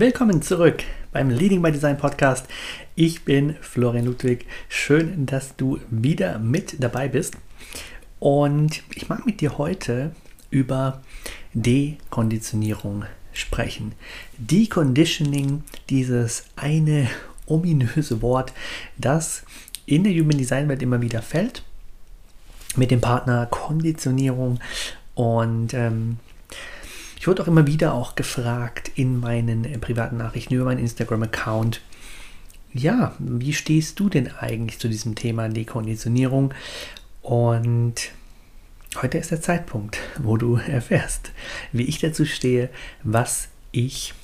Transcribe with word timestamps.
Willkommen 0.00 0.42
zurück 0.42 0.84
beim 1.10 1.28
Leading 1.28 1.60
by 1.60 1.72
Design 1.72 1.98
Podcast. 1.98 2.46
Ich 2.94 3.24
bin 3.24 3.56
Florian 3.60 4.04
Ludwig. 4.06 4.46
Schön, 4.68 5.26
dass 5.26 5.56
du 5.56 5.80
wieder 5.90 6.38
mit 6.38 6.80
dabei 6.80 7.08
bist. 7.08 7.36
Und 8.20 8.84
ich 8.94 9.08
mag 9.08 9.26
mit 9.26 9.40
dir 9.40 9.58
heute 9.58 10.12
über 10.50 11.02
Dekonditionierung 11.52 13.06
sprechen. 13.32 13.90
Deconditioning, 14.36 15.64
dieses 15.90 16.44
eine 16.54 17.08
ominöse 17.46 18.22
Wort, 18.22 18.52
das 18.98 19.42
in 19.84 20.04
der 20.04 20.12
Human 20.12 20.38
Design 20.38 20.68
Welt 20.68 20.80
immer 20.80 21.02
wieder 21.02 21.22
fällt. 21.22 21.64
Mit 22.76 22.92
dem 22.92 23.00
Partner 23.00 23.46
Konditionierung. 23.46 24.60
Und 25.16 25.74
ähm, 25.74 26.18
ich 27.18 27.26
wurde 27.26 27.42
auch 27.42 27.48
immer 27.48 27.66
wieder 27.66 27.94
auch 27.94 28.14
gefragt 28.14 28.92
in 28.94 29.18
meinen 29.20 29.64
äh, 29.64 29.78
privaten 29.78 30.16
Nachrichten 30.16 30.54
über 30.54 30.64
meinen 30.64 30.80
Instagram-Account, 30.80 31.80
ja, 32.72 33.14
wie 33.18 33.54
stehst 33.54 33.98
du 33.98 34.08
denn 34.08 34.30
eigentlich 34.36 34.78
zu 34.78 34.88
diesem 34.88 35.14
Thema 35.14 35.48
Dekonditionierung? 35.48 36.54
Und 37.22 37.94
heute 39.02 39.18
ist 39.18 39.30
der 39.30 39.40
Zeitpunkt, 39.40 39.98
wo 40.18 40.36
du 40.36 40.56
erfährst, 40.68 41.32
wie 41.72 41.84
ich 41.84 41.98
dazu 41.98 42.24
stehe, 42.24 42.70
was 43.02 43.48
ich 43.72 44.14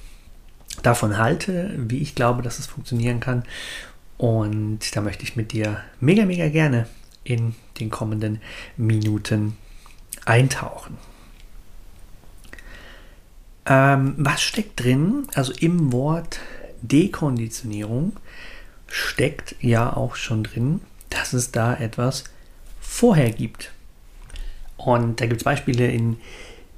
davon 0.82 1.18
halte, 1.18 1.74
wie 1.76 1.98
ich 1.98 2.14
glaube, 2.14 2.42
dass 2.42 2.58
es 2.58 2.66
funktionieren 2.66 3.20
kann. 3.20 3.44
Und 4.18 4.94
da 4.94 5.00
möchte 5.00 5.24
ich 5.24 5.36
mit 5.36 5.52
dir 5.52 5.82
mega, 6.00 6.24
mega 6.24 6.48
gerne 6.48 6.86
in 7.24 7.54
den 7.80 7.90
kommenden 7.90 8.40
Minuten 8.76 9.56
eintauchen. 10.24 10.96
Ähm, 13.66 14.14
was 14.18 14.42
steckt 14.42 14.82
drin? 14.82 15.26
Also 15.34 15.52
im 15.52 15.92
Wort 15.92 16.40
Dekonditionierung 16.82 18.12
steckt 18.88 19.56
ja 19.60 19.96
auch 19.96 20.16
schon 20.16 20.44
drin, 20.44 20.80
dass 21.10 21.32
es 21.32 21.50
da 21.50 21.74
etwas 21.74 22.24
vorher 22.80 23.30
gibt. 23.30 23.72
Und 24.76 25.20
da 25.20 25.26
gibt 25.26 25.40
es 25.40 25.44
Beispiele 25.44 25.90
in 25.90 26.18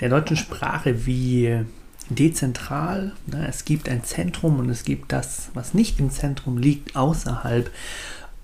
der 0.00 0.10
deutschen 0.10 0.36
Sprache 0.36 1.06
wie 1.06 1.64
dezentral. 2.08 3.12
Ne? 3.26 3.47
Es 3.48 3.64
gibt 3.64 3.88
ein 3.88 4.04
Zentrum 4.04 4.60
und 4.60 4.70
es 4.70 4.84
gibt 4.84 5.12
das, 5.12 5.50
was 5.54 5.74
nicht 5.74 5.98
im 5.98 6.10
Zentrum 6.10 6.58
liegt, 6.58 6.94
außerhalb. 6.94 7.70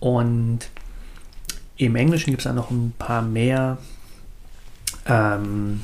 Und 0.01 0.69
im 1.77 1.97
Englischen 1.97 2.31
gibt 2.31 2.41
es 2.41 2.45
da 2.45 2.53
noch 2.53 2.71
ein 2.71 2.93
paar 2.99 3.23
mehr. 3.23 3.79
Ähm, 5.07 5.83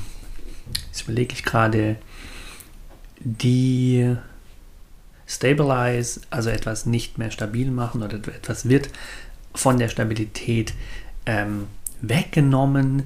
jetzt 0.87 1.03
überlege 1.03 1.33
ich 1.33 1.43
gerade 1.43 1.95
die 3.19 4.15
Stabilize, 5.27 6.21
also 6.29 6.49
etwas 6.49 6.85
nicht 6.85 7.17
mehr 7.17 7.31
stabil 7.31 7.69
machen 7.69 8.01
oder 8.01 8.15
etwas 8.15 8.67
wird 8.67 8.89
von 9.53 9.77
der 9.77 9.89
Stabilität 9.89 10.73
ähm, 11.25 11.67
weggenommen, 12.01 13.03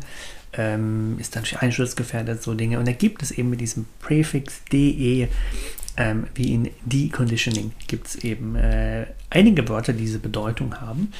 ähm, 0.53 1.17
ist 1.19 1.35
dann 1.35 1.43
einsturzgefährdet, 1.59 2.41
so 2.43 2.53
Dinge. 2.53 2.79
Und 2.79 2.87
da 2.87 2.91
gibt 2.91 3.23
es 3.23 3.31
eben 3.31 3.49
mit 3.49 3.61
diesem 3.61 3.85
Präfix 3.99 4.63
de, 4.71 5.27
ähm, 5.97 6.27
wie 6.35 6.53
in 6.53 6.69
Deconditioning, 6.85 7.71
gibt 7.87 8.07
es 8.07 8.15
eben 8.15 8.55
äh, 8.55 9.07
einige 9.29 9.67
Wörter, 9.67 9.93
die 9.93 10.03
diese 10.03 10.19
Bedeutung 10.19 10.79
haben. 10.79 11.11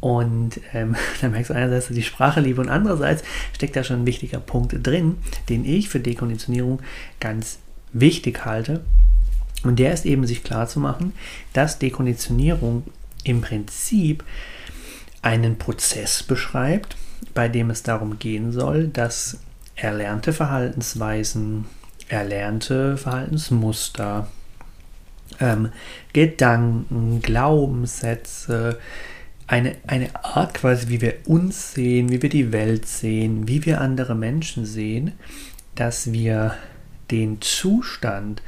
Und 0.00 0.60
ähm, 0.74 0.96
da 1.20 1.28
merkst 1.28 1.50
du 1.50 1.54
einerseits, 1.54 1.88
die 1.88 2.02
Sprache 2.02 2.40
liebe 2.40 2.60
und 2.60 2.68
andererseits 2.68 3.22
steckt 3.54 3.76
da 3.76 3.84
schon 3.84 4.02
ein 4.02 4.06
wichtiger 4.06 4.40
Punkt 4.40 4.74
drin, 4.86 5.18
den 5.48 5.64
ich 5.64 5.88
für 5.88 6.00
Dekonditionierung 6.00 6.80
ganz 7.20 7.58
wichtig 7.92 8.44
halte. 8.44 8.82
Und 9.62 9.78
der 9.78 9.92
ist 9.92 10.06
eben 10.06 10.26
sich 10.26 10.42
klar 10.42 10.66
zu 10.68 10.80
machen, 10.80 11.12
dass 11.52 11.78
Dekonditionierung 11.78 12.84
im 13.24 13.40
Prinzip 13.40 14.24
einen 15.22 15.56
Prozess 15.56 16.22
beschreibt, 16.22 16.96
bei 17.34 17.48
dem 17.48 17.70
es 17.70 17.82
darum 17.84 18.18
gehen 18.18 18.52
soll, 18.52 18.88
dass 18.88 19.38
erlernte 19.76 20.32
Verhaltensweisen, 20.32 21.66
erlernte 22.08 22.96
Verhaltensmuster, 22.96 24.28
ähm, 25.40 25.70
Gedanken, 26.12 27.22
Glaubenssätze, 27.22 28.78
eine, 29.46 29.76
eine 29.86 30.24
Art 30.24 30.54
quasi, 30.54 30.88
wie 30.88 31.00
wir 31.00 31.14
uns 31.26 31.74
sehen, 31.74 32.10
wie 32.10 32.22
wir 32.22 32.28
die 32.28 32.52
Welt 32.52 32.86
sehen, 32.86 33.48
wie 33.48 33.64
wir 33.64 33.80
andere 33.80 34.14
Menschen 34.14 34.66
sehen, 34.66 35.12
dass 35.74 36.12
wir 36.12 36.54
den 37.12 37.40
Zustand, 37.40 38.42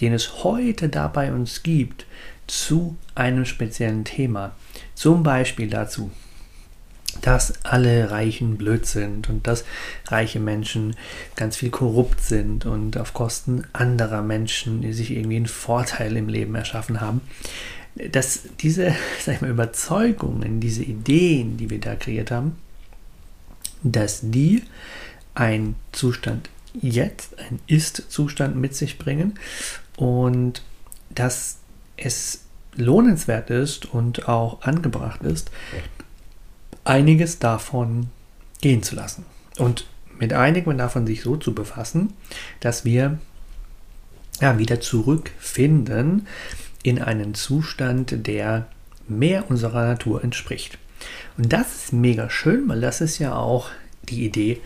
den 0.00 0.12
es 0.12 0.44
heute 0.44 0.88
da 0.88 1.08
bei 1.08 1.32
uns 1.32 1.62
gibt, 1.62 2.06
zu 2.46 2.96
einem 3.14 3.44
speziellen 3.44 4.04
Thema. 4.04 4.54
Zum 4.94 5.22
Beispiel 5.22 5.68
dazu, 5.68 6.10
dass 7.20 7.64
alle 7.64 8.10
Reichen 8.10 8.56
blöd 8.56 8.86
sind 8.86 9.28
und 9.28 9.46
dass 9.46 9.64
reiche 10.08 10.40
Menschen 10.40 10.96
ganz 11.36 11.56
viel 11.56 11.70
korrupt 11.70 12.20
sind 12.20 12.64
und 12.66 12.96
auf 12.96 13.12
Kosten 13.12 13.64
anderer 13.72 14.22
Menschen 14.22 14.82
die 14.82 14.92
sich 14.92 15.10
irgendwie 15.10 15.36
einen 15.36 15.46
Vorteil 15.46 16.16
im 16.16 16.28
Leben 16.28 16.54
erschaffen 16.54 17.00
haben. 17.00 17.20
Dass 17.94 18.40
diese 18.60 18.94
sag 19.20 19.36
ich 19.36 19.40
mal, 19.40 19.50
Überzeugungen, 19.50 20.60
diese 20.60 20.82
Ideen, 20.82 21.56
die 21.56 21.70
wir 21.70 21.80
da 21.80 21.94
kreiert 21.94 22.30
haben, 22.30 22.56
dass 23.82 24.20
die 24.22 24.62
ein 25.34 25.74
Zustand 25.92 26.48
jetzt 26.74 27.38
ein 27.38 27.60
Ist-Zustand 27.66 28.56
mit 28.56 28.74
sich 28.74 28.98
bringen 28.98 29.38
und 29.96 30.62
dass 31.10 31.58
es 31.96 32.44
lohnenswert 32.74 33.50
ist 33.50 33.86
und 33.86 34.28
auch 34.28 34.62
angebracht 34.62 35.22
ist, 35.22 35.50
einiges 36.84 37.38
davon 37.38 38.08
gehen 38.60 38.82
zu 38.82 38.94
lassen. 38.94 39.24
Und 39.58 39.86
mit 40.18 40.32
einigem 40.32 40.78
davon 40.78 41.06
sich 41.06 41.22
so 41.22 41.36
zu 41.36 41.54
befassen, 41.54 42.14
dass 42.60 42.84
wir 42.84 43.18
ja, 44.40 44.58
wieder 44.58 44.80
zurückfinden 44.80 46.26
in 46.82 47.00
einen 47.00 47.34
Zustand, 47.34 48.26
der 48.26 48.66
mehr 49.08 49.50
unserer 49.50 49.86
Natur 49.86 50.24
entspricht. 50.24 50.78
Und 51.36 51.52
das 51.52 51.74
ist 51.74 51.92
mega 51.92 52.30
schön, 52.30 52.68
weil 52.68 52.80
das 52.80 53.00
ist 53.00 53.18
ja 53.18 53.34
auch 53.34 53.68
die 54.08 54.24
Idee 54.24 54.60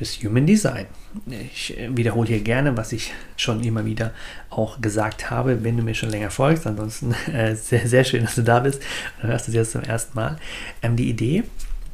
des 0.00 0.22
Human 0.22 0.46
Design. 0.46 0.86
Ich 1.28 1.78
äh, 1.78 1.94
wiederhole 1.96 2.28
hier 2.28 2.40
gerne, 2.40 2.76
was 2.76 2.92
ich 2.92 3.12
schon 3.36 3.62
immer 3.62 3.84
wieder 3.84 4.12
auch 4.48 4.80
gesagt 4.80 5.30
habe, 5.30 5.62
wenn 5.62 5.76
du 5.76 5.82
mir 5.82 5.94
schon 5.94 6.10
länger 6.10 6.30
folgst. 6.30 6.66
Ansonsten 6.66 7.12
äh, 7.32 7.54
sehr, 7.54 7.86
sehr 7.86 8.04
schön, 8.04 8.24
dass 8.24 8.34
du 8.34 8.42
da 8.42 8.60
bist. 8.60 8.82
Du 9.20 9.28
hörst 9.28 9.48
es 9.48 9.54
jetzt 9.54 9.72
zum 9.72 9.82
ersten 9.82 10.16
Mal. 10.16 10.38
Ähm, 10.82 10.96
die 10.96 11.08
Idee, 11.08 11.44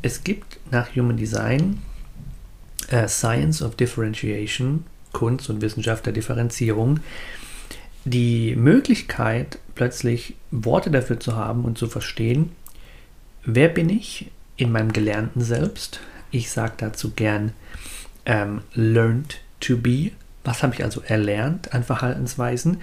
es 0.02 0.24
gibt 0.24 0.58
nach 0.70 0.94
Human 0.94 1.16
Design 1.16 1.82
äh, 2.88 3.08
Science 3.08 3.62
of 3.62 3.76
Differentiation, 3.76 4.84
Kunst 5.12 5.50
und 5.50 5.60
Wissenschaft 5.60 6.06
der 6.06 6.12
Differenzierung, 6.12 7.00
die 8.04 8.54
Möglichkeit, 8.54 9.58
plötzlich 9.74 10.34
Worte 10.50 10.90
dafür 10.90 11.18
zu 11.18 11.34
haben 11.34 11.64
und 11.64 11.76
zu 11.76 11.88
verstehen, 11.88 12.52
wer 13.44 13.68
bin 13.68 13.88
ich 13.88 14.30
in 14.56 14.70
meinem 14.70 14.92
gelernten 14.92 15.40
Selbst. 15.40 16.00
Ich 16.30 16.50
sage 16.50 16.74
dazu 16.78 17.10
gern 17.10 17.52
ähm, 18.26 18.60
learned 18.74 19.40
to 19.60 19.76
be. 19.76 20.12
Was 20.44 20.62
habe 20.62 20.74
ich 20.74 20.84
also 20.84 21.00
erlernt 21.00 21.72
an 21.72 21.82
Verhaltensweisen? 21.82 22.78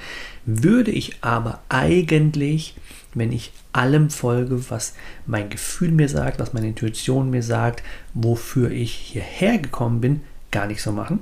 Würde 0.46 0.92
ich 0.92 1.18
aber 1.22 1.62
eigentlich, 1.70 2.76
wenn 3.14 3.32
ich 3.32 3.54
allem 3.72 4.10
folge, 4.10 4.70
was 4.70 4.96
mein 5.26 5.50
Gefühl 5.50 5.92
mir 5.92 6.10
sagt, 6.10 6.40
was 6.40 6.54
meine 6.54 6.68
Intuition 6.68 7.30
mir 7.30 7.44
sagt, 7.44 7.84
wofür 8.14 8.72
ich 8.72 8.92
hierher 8.94 9.60
gekommen 9.60 10.02
bin, 10.02 10.22
gar 10.52 10.68
nicht 10.68 10.82
so 10.82 10.92
machen. 10.92 11.20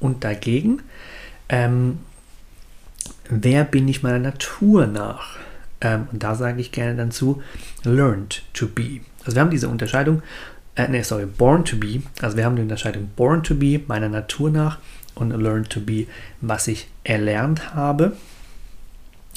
Und 0.00 0.24
dagegen 0.24 0.82
ähm, 1.48 1.98
wer 3.28 3.64
bin 3.64 3.88
ich 3.88 4.02
meiner 4.02 4.18
Natur 4.18 4.86
nach? 4.86 5.36
Ähm, 5.80 6.08
und 6.12 6.22
da 6.22 6.34
sage 6.34 6.60
ich 6.60 6.72
gerne 6.72 6.96
dann 6.96 7.10
zu, 7.10 7.42
learned 7.82 8.42
to 8.52 8.68
be. 8.68 9.00
Also 9.24 9.36
wir 9.36 9.42
haben 9.42 9.50
diese 9.50 9.68
Unterscheidung, 9.68 10.22
äh, 10.76 10.88
nee, 10.88 11.02
sorry, 11.02 11.26
born 11.26 11.64
to 11.64 11.76
be. 11.76 12.02
Also 12.20 12.36
wir 12.36 12.44
haben 12.44 12.56
die 12.56 12.62
Unterscheidung 12.62 13.10
born 13.16 13.42
to 13.42 13.54
be, 13.54 13.80
meiner 13.86 14.08
Natur 14.08 14.50
nach, 14.50 14.78
und 15.14 15.30
learned 15.30 15.70
to 15.70 15.80
be, 15.80 16.06
was 16.40 16.66
ich 16.68 16.88
erlernt 17.04 17.74
habe. 17.74 18.16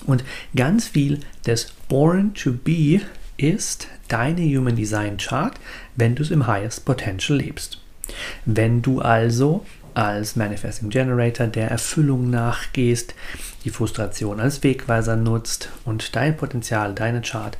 Und 0.06 0.24
ganz 0.56 0.88
viel 0.88 1.20
des 1.46 1.74
born 1.88 2.34
to 2.34 2.54
be 2.54 3.02
ist 3.38 3.88
deine 4.08 4.42
Human 4.42 4.76
Design 4.76 5.18
Chart, 5.18 5.54
wenn 5.96 6.16
du 6.16 6.24
es 6.24 6.32
im 6.32 6.48
Highest 6.48 6.86
Potential 6.86 7.38
lebst. 7.38 7.82
Wenn 8.46 8.82
du 8.82 9.02
also 9.02 9.66
als 9.94 10.36
Manifesting 10.36 10.90
Generator 10.90 11.48
der 11.48 11.70
Erfüllung 11.70 12.30
nachgehst, 12.30 13.16
die 13.66 13.70
Frustration 13.70 14.40
als 14.40 14.64
Wegweiser 14.64 15.16
nutzt 15.16 15.70
und 15.86 16.16
dein 16.16 16.38
Potenzial, 16.38 16.94
deine 16.94 17.22
Chart 17.22 17.58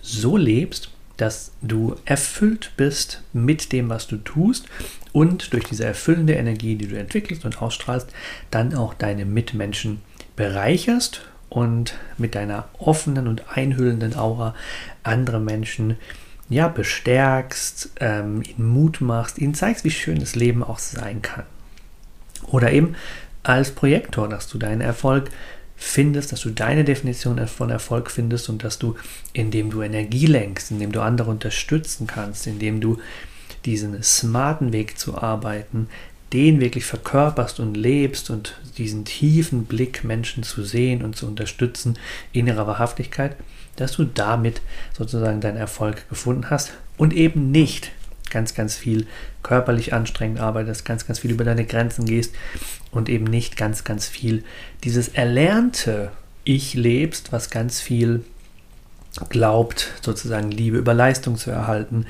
so 0.00 0.36
lebst, 0.36 0.90
dass 1.20 1.52
du 1.60 1.96
erfüllt 2.04 2.72
bist 2.76 3.22
mit 3.32 3.72
dem, 3.72 3.88
was 3.90 4.06
du 4.06 4.16
tust 4.16 4.66
und 5.12 5.52
durch 5.52 5.64
diese 5.64 5.84
erfüllende 5.84 6.34
Energie, 6.34 6.76
die 6.76 6.88
du 6.88 6.98
entwickelst 6.98 7.44
und 7.44 7.60
ausstrahlst, 7.60 8.08
dann 8.50 8.74
auch 8.74 8.94
deine 8.94 9.24
Mitmenschen 9.24 10.00
bereicherst 10.36 11.22
und 11.50 11.94
mit 12.16 12.34
deiner 12.34 12.68
offenen 12.78 13.26
und 13.26 13.44
einhüllenden 13.54 14.16
Aura 14.16 14.54
andere 15.02 15.40
Menschen 15.40 15.96
ja 16.48 16.68
bestärkst, 16.68 17.90
ähm, 18.00 18.42
ihnen 18.42 18.68
Mut 18.68 19.00
machst, 19.00 19.38
ihnen 19.38 19.54
zeigst, 19.54 19.84
wie 19.84 19.90
schön 19.90 20.20
das 20.20 20.36
Leben 20.36 20.62
auch 20.62 20.78
sein 20.78 21.22
kann. 21.22 21.44
Oder 22.46 22.72
eben 22.72 22.96
als 23.42 23.72
Projektor, 23.72 24.28
dass 24.28 24.48
du 24.48 24.58
deinen 24.58 24.80
Erfolg 24.80 25.30
findest, 25.82 26.30
dass 26.30 26.42
du 26.42 26.50
deine 26.50 26.84
Definition 26.84 27.44
von 27.48 27.70
Erfolg 27.70 28.10
findest 28.10 28.50
und 28.50 28.62
dass 28.62 28.78
du, 28.78 28.96
indem 29.32 29.70
du 29.70 29.80
Energie 29.80 30.26
lenkst, 30.26 30.70
indem 30.70 30.92
du 30.92 31.00
andere 31.00 31.30
unterstützen 31.30 32.06
kannst, 32.06 32.46
indem 32.46 32.82
du 32.82 32.98
diesen 33.64 34.00
smarten 34.02 34.74
Weg 34.74 34.98
zu 34.98 35.16
arbeiten, 35.16 35.88
den 36.34 36.60
wirklich 36.60 36.84
verkörperst 36.84 37.60
und 37.60 37.76
lebst 37.76 38.28
und 38.28 38.60
diesen 38.76 39.06
tiefen 39.06 39.64
Blick 39.64 40.04
Menschen 40.04 40.42
zu 40.42 40.62
sehen 40.62 41.02
und 41.02 41.16
zu 41.16 41.26
unterstützen 41.26 41.98
in 42.32 42.46
ihrer 42.46 42.66
Wahrhaftigkeit, 42.66 43.34
dass 43.76 43.92
du 43.92 44.04
damit 44.04 44.60
sozusagen 44.96 45.40
deinen 45.40 45.56
Erfolg 45.56 46.08
gefunden 46.10 46.50
hast 46.50 46.72
und 46.98 47.14
eben 47.14 47.50
nicht 47.50 47.90
ganz, 48.30 48.54
ganz 48.54 48.76
viel 48.76 49.06
körperlich 49.42 49.92
anstrengend 49.92 50.40
arbeitest, 50.40 50.84
ganz, 50.84 51.06
ganz 51.06 51.18
viel 51.18 51.30
über 51.30 51.44
deine 51.44 51.64
Grenzen 51.64 52.06
gehst 52.06 52.34
und 52.90 53.08
eben 53.08 53.24
nicht 53.24 53.56
ganz, 53.56 53.84
ganz 53.84 54.06
viel 54.06 54.44
dieses 54.84 55.08
erlernte 55.08 56.12
Ich 56.44 56.74
lebst, 56.74 57.32
was 57.32 57.50
ganz 57.50 57.80
viel 57.80 58.24
glaubt, 59.28 59.88
sozusagen 60.02 60.50
Liebe 60.50 60.78
über 60.78 60.94
Leistung 60.94 61.36
zu 61.36 61.50
erhalten, 61.50 62.06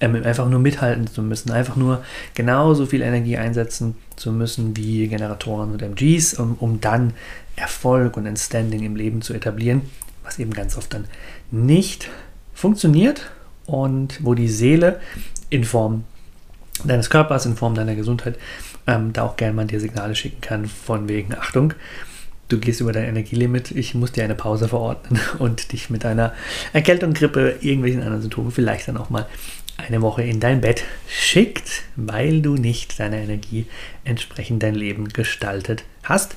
ähm, 0.00 0.14
einfach 0.24 0.48
nur 0.48 0.60
mithalten 0.60 1.06
zu 1.06 1.22
müssen, 1.22 1.50
einfach 1.50 1.76
nur 1.76 2.04
genauso 2.34 2.86
viel 2.86 3.02
Energie 3.02 3.36
einsetzen 3.36 3.96
zu 4.16 4.32
müssen 4.32 4.76
wie 4.76 5.08
Generatoren 5.08 5.72
und 5.72 5.82
MGs, 5.82 6.34
um, 6.34 6.54
um 6.60 6.80
dann 6.80 7.14
Erfolg 7.56 8.16
und 8.16 8.26
ein 8.26 8.36
Standing 8.36 8.82
im 8.82 8.96
Leben 8.96 9.22
zu 9.22 9.34
etablieren, 9.34 9.82
was 10.22 10.38
eben 10.38 10.52
ganz 10.52 10.76
oft 10.76 10.94
dann 10.94 11.06
nicht 11.50 12.08
funktioniert 12.52 13.30
und 13.66 14.24
wo 14.24 14.34
die 14.34 14.48
Seele 14.48 15.00
in 15.50 15.64
Form 15.64 16.04
deines 16.84 17.10
Körpers, 17.10 17.46
in 17.46 17.56
Form 17.56 17.74
deiner 17.74 17.94
Gesundheit, 17.94 18.38
ähm, 18.86 19.12
da 19.12 19.22
auch 19.22 19.36
gerne 19.36 19.54
mal 19.54 19.66
dir 19.66 19.80
Signale 19.80 20.14
schicken 20.14 20.40
kann, 20.40 20.66
von 20.66 21.08
wegen 21.08 21.34
Achtung, 21.34 21.74
du 22.48 22.58
gehst 22.58 22.80
über 22.80 22.92
dein 22.92 23.04
Energielimit, 23.04 23.70
ich 23.70 23.94
muss 23.94 24.12
dir 24.12 24.24
eine 24.24 24.34
Pause 24.34 24.68
verordnen 24.68 25.20
und 25.38 25.72
dich 25.72 25.90
mit 25.90 26.04
einer 26.04 26.34
Erkältung, 26.72 27.14
Grippe, 27.14 27.56
irgendwelchen 27.60 28.02
anderen 28.02 28.22
Symptomen 28.22 28.50
vielleicht 28.50 28.88
dann 28.88 28.96
auch 28.96 29.10
mal 29.10 29.26
eine 29.76 30.02
Woche 30.02 30.22
in 30.22 30.38
dein 30.38 30.60
Bett 30.60 30.84
schickt, 31.08 31.82
weil 31.96 32.42
du 32.42 32.54
nicht 32.54 33.00
deiner 33.00 33.16
Energie 33.16 33.66
entsprechend 34.04 34.62
dein 34.62 34.74
Leben 34.74 35.08
gestaltet 35.08 35.84
hast. 36.04 36.36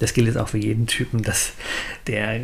Das 0.00 0.12
gilt 0.12 0.26
jetzt 0.26 0.36
auch 0.36 0.48
für 0.48 0.58
jeden 0.58 0.86
Typen, 0.86 1.22
dass, 1.22 1.52
der, 2.08 2.40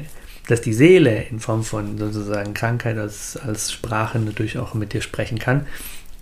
dass 0.49 0.63
die 0.63 0.73
Seele 0.73 1.25
in 1.25 1.41
Form 1.41 1.63
von 1.63 1.99
sozusagen 1.99 2.55
Krankheit 2.55 2.97
als, 2.97 3.37
als 3.37 3.71
Sprache 3.71 4.19
natürlich 4.19 4.57
auch 4.57 4.73
mit 4.73 4.95
dir 4.95 5.03
sprechen 5.03 5.39
kann 5.39 5.67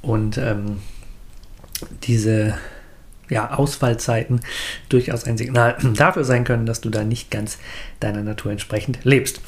und 0.03 0.39
ähm, 0.39 0.79
diese 2.05 2.55
ja, 3.29 3.53
Ausfallzeiten 3.53 4.41
durchaus 4.89 5.25
ein 5.25 5.39
Signal 5.39 5.77
dafür 5.97 6.25
sein 6.25 6.45
können, 6.45 6.67
dass 6.67 6.81
du 6.81 6.91
da 6.91 7.05
nicht 7.05 7.31
ganz 7.31 7.59
deiner 8.01 8.23
Natur 8.23 8.53
entsprechend 8.53 9.01
lebst. 9.05 9.41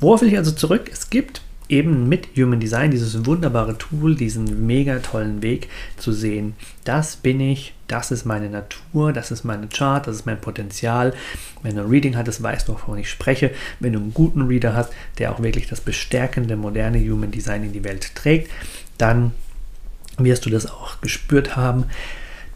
Worauf 0.00 0.22
will 0.22 0.28
ich 0.28 0.38
also 0.38 0.52
zurück? 0.52 0.90
Es 0.92 1.10
gibt 1.10 1.42
eben 1.68 2.08
mit 2.08 2.28
Human 2.36 2.60
Design 2.60 2.90
dieses 2.90 3.26
wunderbare 3.26 3.76
Tool, 3.76 4.14
diesen 4.14 4.66
mega 4.66 4.98
tollen 5.00 5.42
Weg 5.42 5.68
zu 5.96 6.12
sehen, 6.12 6.54
das 6.84 7.16
bin 7.16 7.40
ich, 7.40 7.74
das 7.88 8.10
ist 8.10 8.24
meine 8.24 8.48
Natur, 8.48 9.12
das 9.12 9.30
ist 9.30 9.44
meine 9.44 9.68
Chart, 9.68 10.06
das 10.06 10.16
ist 10.16 10.26
mein 10.26 10.40
Potenzial. 10.40 11.12
Wenn 11.62 11.76
du 11.76 11.82
ein 11.82 11.88
Reading 11.88 12.16
hattest, 12.16 12.42
weißt 12.42 12.68
du, 12.68 12.74
wovon 12.74 12.98
ich 12.98 13.10
spreche. 13.10 13.50
Wenn 13.80 13.92
du 13.92 13.98
einen 13.98 14.14
guten 14.14 14.42
Reader 14.42 14.74
hast, 14.74 14.92
der 15.18 15.32
auch 15.32 15.42
wirklich 15.42 15.68
das 15.68 15.80
bestärkende, 15.80 16.56
moderne 16.56 16.98
Human 17.00 17.30
Design 17.30 17.64
in 17.64 17.72
die 17.72 17.84
Welt 17.84 18.14
trägt, 18.14 18.50
dann 18.98 19.32
wirst 20.18 20.46
du 20.46 20.50
das 20.50 20.66
auch 20.66 21.00
gespürt 21.00 21.56
haben, 21.56 21.84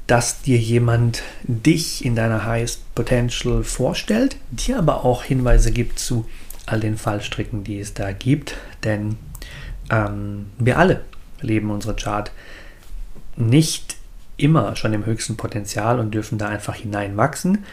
dass 0.07 0.43
dir 0.43 0.59
jemand 0.59 1.23
dich 1.45 2.05
in 2.05 2.17
deiner 2.17 2.45
Highest 2.45 2.95
Potential 2.95 3.63
vorstellt, 3.63 4.37
dir 4.51 4.79
aber 4.79 5.05
auch 5.05 5.23
Hinweise 5.23 5.71
gibt 5.71 5.99
zu 5.99 6.27
all 6.67 6.81
den 6.81 6.97
Fallstricken, 6.97 7.65
die 7.65 7.79
es 7.79 7.95
da 7.95 8.13
gibt. 8.13 8.57
Denn 8.83 9.19
ähm, 9.91 10.47
wir 10.59 10.79
alle 10.79 11.05
leben 11.41 11.71
unsere 11.71 11.95
Chart 11.95 12.33
nicht 13.37 13.97
immer 14.37 14.75
schon 14.77 14.93
im 14.93 15.07
höchsten 15.07 15.37
Potenzial 15.37 16.01
und 16.01 16.13
dürfen 16.13 16.39
da 16.39 16.49
einfach 16.49 16.75
hineinwachsen. 16.75 17.65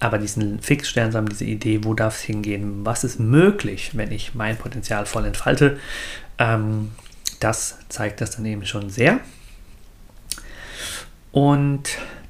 Aber 0.00 0.18
diesen 0.18 0.60
Fixstern 0.60 1.14
haben 1.14 1.28
diese 1.28 1.44
Idee, 1.44 1.84
wo 1.84 1.94
darf 1.94 2.16
es 2.16 2.22
hingehen, 2.22 2.84
was 2.84 3.02
ist 3.04 3.18
möglich, 3.18 3.92
wenn 3.94 4.12
ich 4.12 4.34
mein 4.34 4.56
Potenzial 4.56 5.06
voll 5.06 5.24
entfalte, 5.24 5.78
ähm, 6.38 6.92
das 7.40 7.78
zeigt 7.88 8.20
das 8.20 8.32
dann 8.32 8.44
eben 8.46 8.66
schon 8.66 8.90
sehr. 8.90 9.20
Und 11.32 11.82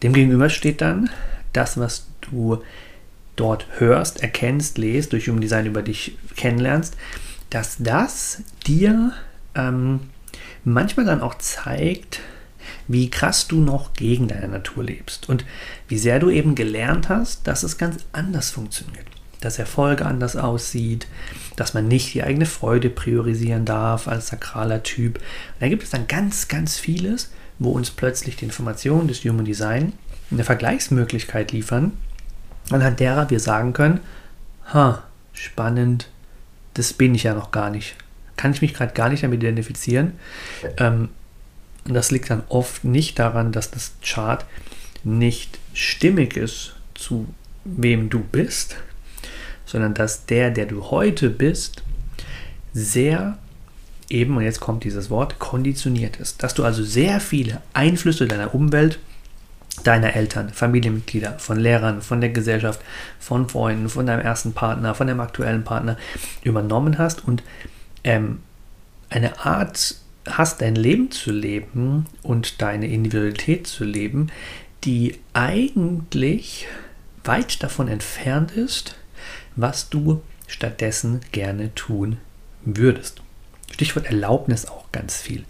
demgegenüber 0.03 0.50
steht 0.50 0.81
dann 0.81 1.11
das, 1.53 1.79
was 1.79 2.07
du 2.21 2.62
dort 3.37 3.67
hörst, 3.79 4.23
erkennst, 4.23 4.79
lest, 4.79 5.12
durch 5.12 5.29
Human 5.29 5.41
Design 5.41 5.67
über 5.67 5.83
dich 5.83 6.19
kennenlernst, 6.37 6.97
dass 7.50 7.77
das 7.79 8.43
dir 8.67 9.12
ähm, 9.55 10.00
manchmal 10.65 11.07
dann 11.07 11.23
auch 11.23 11.37
zeigt, 11.37 12.21
wie 12.87 13.09
krass 13.09 13.47
du 13.47 13.61
noch 13.61 13.95
gegen 13.95 14.29
deine 14.29 14.49
Natur 14.49 14.85
lebst 14.85 15.29
und 15.29 15.45
wie 15.87 15.99
sehr 15.99 16.19
du 16.19 16.31
eben 16.31 16.55
gelernt 16.55 17.09
hast, 17.09 17.47
dass 17.47 17.62
es 17.62 17.79
ganz 17.79 18.05
anders 18.12 18.50
funktioniert 18.50 19.07
dass 19.41 19.59
Erfolg 19.59 20.03
anders 20.03 20.37
aussieht, 20.37 21.07
dass 21.59 21.75
man 21.75 21.88
nicht 21.88 22.15
die 22.15 22.23
eigene 22.23 22.47
Freude 22.47 22.88
priorisieren 22.88 23.65
darf 23.65 24.07
als 24.07 24.29
sakraler 24.29 24.83
Typ. 24.83 25.19
Und 25.19 25.61
da 25.61 25.69
gibt 25.69 25.83
es 25.83 25.91
dann 25.91 26.07
ganz, 26.07 26.49
ganz 26.49 26.79
vieles, 26.79 27.33
wo 27.59 27.71
uns 27.73 27.91
plötzlich 27.91 28.37
die 28.37 28.45
Informationen 28.45 29.09
des 29.09 29.25
Human 29.25 29.45
Design 29.45 29.93
eine 30.31 30.45
Vergleichsmöglichkeit 30.45 31.50
liefern, 31.53 31.93
anhand 32.71 33.00
derer 33.00 33.31
wir 33.31 33.41
sagen 33.41 33.73
können, 33.73 34.00
ha, 34.73 35.03
spannend, 35.33 36.09
das 36.75 36.93
bin 36.93 37.15
ich 37.15 37.25
ja 37.25 37.35
noch 37.35 37.50
gar 37.50 37.71
nicht. 37.71 37.97
Kann 38.37 38.53
ich 38.53 38.62
mich 38.62 38.75
gerade 38.75 38.95
gar 38.95 39.09
nicht 39.09 39.25
damit 39.25 39.43
identifizieren. 39.43 40.12
Ähm, 40.77 41.09
das 41.85 42.11
liegt 42.12 42.31
dann 42.31 42.45
oft 42.49 42.85
nicht 42.85 43.19
daran, 43.19 43.50
dass 43.50 43.71
das 43.71 43.95
Chart 44.03 44.45
nicht 45.03 45.59
stimmig 45.73 46.37
ist 46.37 46.75
zu 46.95 47.27
wem 47.65 48.11
du 48.11 48.21
bist, 48.21 48.77
sondern 49.69 49.95
dass 49.95 50.27
der, 50.27 50.51
der 50.51 50.67
du 50.67 50.91
heute 50.91 51.31
bist, 51.31 51.83
sehr 52.73 53.39
eben, 54.09 54.37
und 54.37 54.43
jetzt 54.43 54.61
kommt 54.61 54.85
dieses 54.85 55.11
Wort, 55.11 55.39
konditioniert 55.39 56.17
ist. 56.17 56.43
Dass 56.43 56.55
du 56.55 56.65
also 56.65 56.83
sehr 56.83 57.21
viele 57.21 57.61
Einflüsse 57.75 58.27
deiner 58.27 58.55
Umwelt, 58.55 58.99
deiner 59.85 60.15
Eltern, 60.15 60.49
Familienmitglieder, 60.49 61.39
von 61.39 61.59
Lehrern, 61.59 62.03
von 62.03 62.21
der 62.21 62.31
Gesellschaft, 62.31 62.81
von 63.21 63.49
Freunden, 63.49 63.89
von 63.89 64.07
deinem 64.07 64.21
ersten 64.25 64.55
Partner, 64.55 64.95
von 64.95 65.07
deinem 65.07 65.21
aktuellen 65.21 65.65
Partner 65.65 65.97
übernommen 66.43 66.99
hast 66.99 67.27
und 67.29 67.43
ähm, 68.05 68.41
eine 69.11 69.45
Art 69.45 69.97
hast, 70.27 70.61
dein 70.63 70.75
Leben 70.75 71.11
zu 71.11 71.31
leben 71.31 72.07
und 72.23 72.61
deine 72.61 72.89
Individualität 72.89 73.67
zu 73.67 73.85
leben, 73.85 74.31
die 74.85 75.19
eigentlich 75.33 76.67
weit 77.25 77.63
davon 77.63 77.89
entfernt 77.89 78.53
ist, 78.53 78.98
was 79.59 79.91
du 79.91 80.23
stattdessen 80.47 81.21
gerne 81.33 81.75
tun 81.75 82.19
würdest. 82.65 83.23
Stichwort 83.73 84.07
Erlaubnis 84.07 84.67
auch 84.67 84.91
ganz 84.93 85.21
viel. 85.21 85.45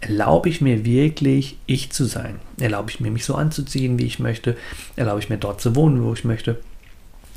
Erlaube 0.00 0.48
ich 0.48 0.60
mir 0.60 0.84
wirklich, 0.84 1.56
ich 1.66 1.90
zu 1.92 2.04
sein? 2.04 2.40
Erlaube 2.60 2.90
ich 2.90 3.00
mir, 3.00 3.10
mich 3.10 3.24
so 3.24 3.36
anzuziehen, 3.36 3.98
wie 3.98 4.06
ich 4.06 4.18
möchte? 4.18 4.56
Erlaube 4.96 5.20
ich 5.20 5.30
mir, 5.30 5.38
dort 5.38 5.60
zu 5.60 5.76
wohnen, 5.76 6.02
wo 6.02 6.12
ich 6.12 6.24
möchte? 6.24 6.60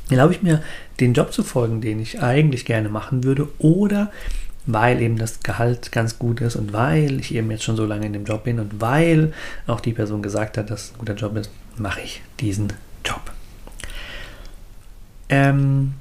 Erlaube 0.09 0.33
ich 0.33 0.41
mir, 0.41 0.61
den 0.99 1.13
Job 1.13 1.31
zu 1.31 1.43
folgen, 1.43 1.79
den 1.79 1.99
ich 1.99 2.21
eigentlich 2.21 2.65
gerne 2.65 2.89
machen 2.89 3.23
würde? 3.23 3.47
Oder 3.59 4.11
weil 4.65 4.99
eben 5.01 5.17
das 5.17 5.41
Gehalt 5.41 5.91
ganz 5.91 6.17
gut 6.17 6.41
ist 6.41 6.55
und 6.55 6.73
weil 6.73 7.19
ich 7.19 7.35
eben 7.35 7.51
jetzt 7.51 7.63
schon 7.63 7.75
so 7.75 7.85
lange 7.85 8.07
in 8.07 8.13
dem 8.13 8.25
Job 8.25 8.45
bin 8.45 8.59
und 8.59 8.81
weil 8.81 9.31
auch 9.67 9.79
die 9.79 9.93
Person 9.93 10.23
gesagt 10.23 10.57
hat, 10.57 10.71
dass 10.71 10.85
es 10.85 10.91
ein 10.93 10.97
guter 10.97 11.13
Job 11.13 11.37
ist, 11.37 11.51
mache 11.77 12.01
ich 12.01 12.23
diesen 12.39 12.73
Job. 13.03 13.21
Ähm, 15.29 15.93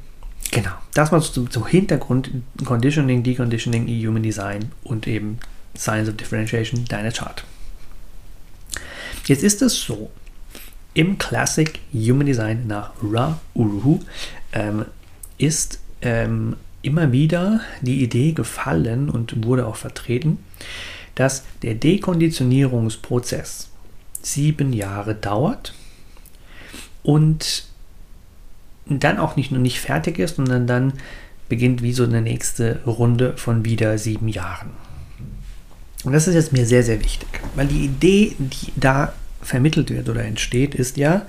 genau, 0.54 0.70
das 0.94 1.12
war 1.12 1.20
zum, 1.20 1.50
zum 1.50 1.66
Hintergrund 1.66 2.30
Conditioning, 2.64 3.22
Deconditioning, 3.22 3.86
E-Human 3.88 4.22
Design 4.22 4.72
und 4.84 5.06
eben 5.06 5.38
Science 5.76 6.08
of 6.08 6.16
Differentiation, 6.16 6.86
deine 6.86 7.12
Chart. 7.12 7.44
Jetzt 9.26 9.42
ist 9.42 9.60
es 9.60 9.78
so, 9.80 10.10
im 10.94 11.18
Classic 11.18 11.80
Human 11.92 12.26
Design 12.26 12.66
nach 12.66 12.92
Ra 13.02 13.40
Uruhu 13.54 14.00
ähm, 14.52 14.86
ist 15.38 15.80
ähm, 16.02 16.56
immer 16.82 17.10
wieder 17.10 17.60
die 17.80 18.02
Idee 18.02 18.32
gefallen 18.32 19.10
und 19.10 19.44
wurde 19.44 19.66
auch 19.66 19.76
vertreten, 19.76 20.38
dass 21.16 21.44
der 21.62 21.74
Dekonditionierungsprozess 21.74 23.70
sieben 24.22 24.72
Jahre 24.72 25.14
dauert 25.14 25.74
und 27.02 27.66
dann 28.86 29.18
auch 29.18 29.36
nicht 29.36 29.50
nur 29.50 29.60
nicht 29.60 29.80
fertig 29.80 30.18
ist, 30.18 30.36
sondern 30.36 30.66
dann 30.66 30.92
beginnt 31.48 31.82
wie 31.82 31.92
so 31.92 32.04
eine 32.04 32.22
nächste 32.22 32.80
Runde 32.86 33.36
von 33.36 33.64
wieder 33.64 33.98
sieben 33.98 34.28
Jahren. 34.28 34.70
Und 36.04 36.12
das 36.12 36.28
ist 36.28 36.34
jetzt 36.34 36.52
mir 36.52 36.66
sehr, 36.66 36.82
sehr 36.82 37.02
wichtig, 37.02 37.28
weil 37.54 37.66
die 37.66 37.84
Idee, 37.84 38.36
die 38.38 38.72
da 38.76 39.12
vermittelt 39.40 39.90
wird 39.90 40.08
oder 40.08 40.24
entsteht, 40.24 40.74
ist 40.74 40.96
ja, 40.96 41.22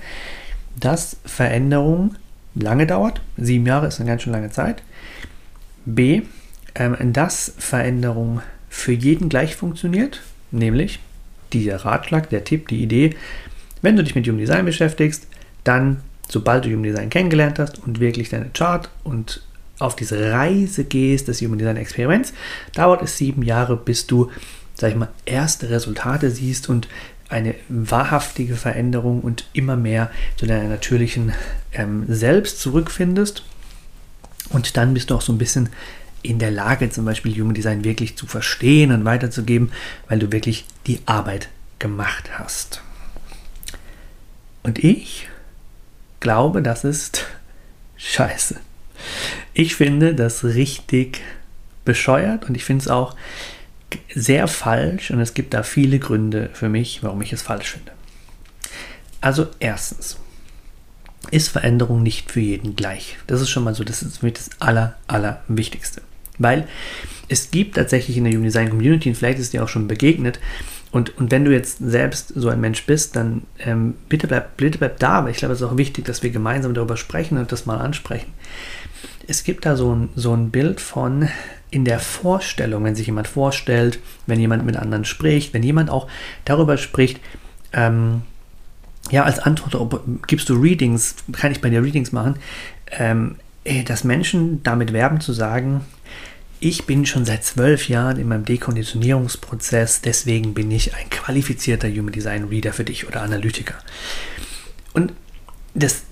dass 0.78 1.16
Veränderung 1.24 2.14
lange 2.54 2.86
dauert. 2.86 3.20
Sieben 3.36 3.66
Jahre 3.66 3.86
ist 3.86 4.00
eine 4.00 4.08
ganz 4.08 4.22
schön 4.22 4.32
lange 4.32 4.50
Zeit. 4.50 4.82
B, 5.84 6.22
ähm, 6.74 6.96
dass 7.12 7.54
Veränderung 7.58 8.42
für 8.68 8.92
jeden 8.92 9.28
gleich 9.28 9.56
funktioniert, 9.56 10.22
nämlich 10.50 11.00
dieser 11.52 11.76
Ratschlag, 11.76 12.28
der 12.28 12.44
Tipp, 12.44 12.68
die 12.68 12.82
Idee, 12.82 13.16
wenn 13.82 13.96
du 13.96 14.02
dich 14.02 14.14
mit 14.14 14.26
Human 14.26 14.40
Design 14.40 14.64
beschäftigst, 14.64 15.26
dann, 15.64 16.02
sobald 16.28 16.64
du 16.64 16.68
Human 16.68 16.84
Design 16.84 17.10
kennengelernt 17.10 17.58
hast 17.58 17.78
und 17.86 18.00
wirklich 18.00 18.28
deine 18.28 18.50
Chart 18.50 18.90
und 19.04 19.42
auf 19.78 19.96
diese 19.96 20.32
Reise 20.32 20.84
gehst 20.84 21.28
des 21.28 21.40
Human 21.42 21.58
Design 21.58 21.76
Experiments, 21.76 22.32
dauert 22.74 23.02
es 23.02 23.18
sieben 23.18 23.42
Jahre, 23.42 23.76
bis 23.76 24.06
du, 24.06 24.30
sag 24.74 24.90
ich 24.90 24.96
mal, 24.96 25.08
erste 25.24 25.68
Resultate 25.70 26.30
siehst 26.30 26.68
und 26.68 26.88
eine 27.28 27.54
wahrhaftige 27.68 28.54
Veränderung 28.54 29.20
und 29.20 29.48
immer 29.52 29.76
mehr 29.76 30.10
zu 30.36 30.46
deiner 30.46 30.68
natürlichen 30.68 31.32
ähm, 31.72 32.04
Selbst 32.08 32.60
zurückfindest. 32.60 33.42
Und 34.50 34.76
dann 34.76 34.94
bist 34.94 35.10
du 35.10 35.16
auch 35.16 35.22
so 35.22 35.32
ein 35.32 35.38
bisschen 35.38 35.68
in 36.22 36.38
der 36.38 36.50
Lage, 36.50 36.88
zum 36.90 37.04
Beispiel 37.04 37.34
Human 37.34 37.54
Design 37.54 37.84
wirklich 37.84 38.16
zu 38.16 38.26
verstehen 38.26 38.92
und 38.92 39.04
weiterzugeben, 39.04 39.72
weil 40.08 40.18
du 40.18 40.32
wirklich 40.32 40.66
die 40.86 41.00
Arbeit 41.06 41.48
gemacht 41.78 42.30
hast. 42.38 42.80
Und 44.62 44.82
ich 44.82 45.28
glaube, 46.20 46.62
das 46.62 46.84
ist 46.84 47.26
scheiße. 47.96 48.56
Ich 49.54 49.74
finde 49.74 50.14
das 50.14 50.44
richtig 50.44 51.20
bescheuert 51.84 52.48
und 52.48 52.54
ich 52.54 52.64
finde 52.64 52.82
es 52.82 52.88
auch 52.88 53.14
sehr 54.14 54.48
falsch 54.48 55.10
und 55.10 55.20
es 55.20 55.34
gibt 55.34 55.54
da 55.54 55.62
viele 55.62 55.98
Gründe 55.98 56.50
für 56.52 56.68
mich, 56.68 57.02
warum 57.02 57.22
ich 57.22 57.32
es 57.32 57.42
falsch 57.42 57.70
finde. 57.70 57.92
Also 59.20 59.46
erstens, 59.60 60.18
ist 61.30 61.48
Veränderung 61.48 62.02
nicht 62.02 62.30
für 62.30 62.40
jeden 62.40 62.76
gleich. 62.76 63.16
Das 63.26 63.40
ist 63.40 63.50
schon 63.50 63.64
mal 63.64 63.74
so, 63.74 63.84
das 63.84 64.02
ist 64.02 64.18
für 64.18 64.26
mich 64.26 64.34
das 64.34 64.50
Aller, 64.60 64.96
Allerwichtigste. 65.06 66.02
Weil 66.38 66.68
es 67.28 67.50
gibt 67.50 67.76
tatsächlich 67.76 68.16
in 68.16 68.24
der 68.24 68.32
Human 68.32 68.44
Design 68.44 68.70
Community, 68.70 69.08
und 69.08 69.14
vielleicht 69.16 69.38
ist 69.38 69.52
dir 69.52 69.64
auch 69.64 69.68
schon 69.68 69.88
begegnet, 69.88 70.38
und, 70.92 71.16
und 71.18 71.30
wenn 71.30 71.44
du 71.44 71.52
jetzt 71.52 71.78
selbst 71.78 72.32
so 72.34 72.48
ein 72.48 72.60
Mensch 72.60 72.86
bist, 72.86 73.16
dann 73.16 73.42
ähm, 73.58 73.94
bitte, 74.08 74.26
bleib, 74.26 74.56
bitte 74.56 74.78
bleib 74.78 74.98
da, 74.98 75.24
weil 75.24 75.32
ich 75.32 75.38
glaube, 75.38 75.54
es 75.54 75.60
ist 75.60 75.66
auch 75.66 75.76
wichtig, 75.76 76.04
dass 76.04 76.22
wir 76.22 76.30
gemeinsam 76.30 76.74
darüber 76.74 76.96
sprechen 76.96 77.38
und 77.38 77.52
das 77.52 77.66
mal 77.66 77.78
ansprechen. 77.78 78.32
Es 79.26 79.44
gibt 79.44 79.66
da 79.66 79.76
so 79.76 79.94
ein, 79.94 80.08
so 80.14 80.32
ein 80.32 80.50
Bild 80.50 80.80
von 80.80 81.28
in 81.70 81.84
der 81.84 81.98
Vorstellung, 81.98 82.84
wenn 82.84 82.94
sich 82.94 83.06
jemand 83.06 83.26
vorstellt, 83.28 83.98
wenn 84.26 84.38
jemand 84.38 84.64
mit 84.64 84.76
anderen 84.76 85.04
spricht, 85.04 85.52
wenn 85.52 85.62
jemand 85.62 85.90
auch 85.90 86.08
darüber 86.44 86.78
spricht, 86.78 87.20
ähm, 87.72 88.22
ja, 89.10 89.24
als 89.24 89.38
Antwort, 89.38 89.74
ob, 89.74 90.26
gibst 90.26 90.48
du 90.48 90.54
Readings, 90.54 91.16
kann 91.32 91.52
ich 91.52 91.60
bei 91.60 91.70
dir 91.70 91.82
Readings 91.82 92.12
machen, 92.12 92.36
ähm, 92.90 93.36
dass 93.86 94.04
Menschen 94.04 94.62
damit 94.62 94.92
werben 94.92 95.20
zu 95.20 95.32
sagen, 95.32 95.82
ich 96.60 96.86
bin 96.86 97.06
schon 97.06 97.24
seit 97.24 97.44
zwölf 97.44 97.88
Jahren 97.88 98.18
in 98.18 98.28
meinem 98.28 98.44
Dekonditionierungsprozess, 98.44 100.00
deswegen 100.00 100.54
bin 100.54 100.70
ich 100.70 100.94
ein 100.94 101.10
qualifizierter 101.10 101.88
Human 101.88 102.12
Design 102.12 102.44
Reader 102.44 102.72
für 102.72 102.84
dich 102.84 103.06
oder 103.06 103.22
Analytiker. 103.22 103.74
Und 104.92 105.12
das 105.74 106.02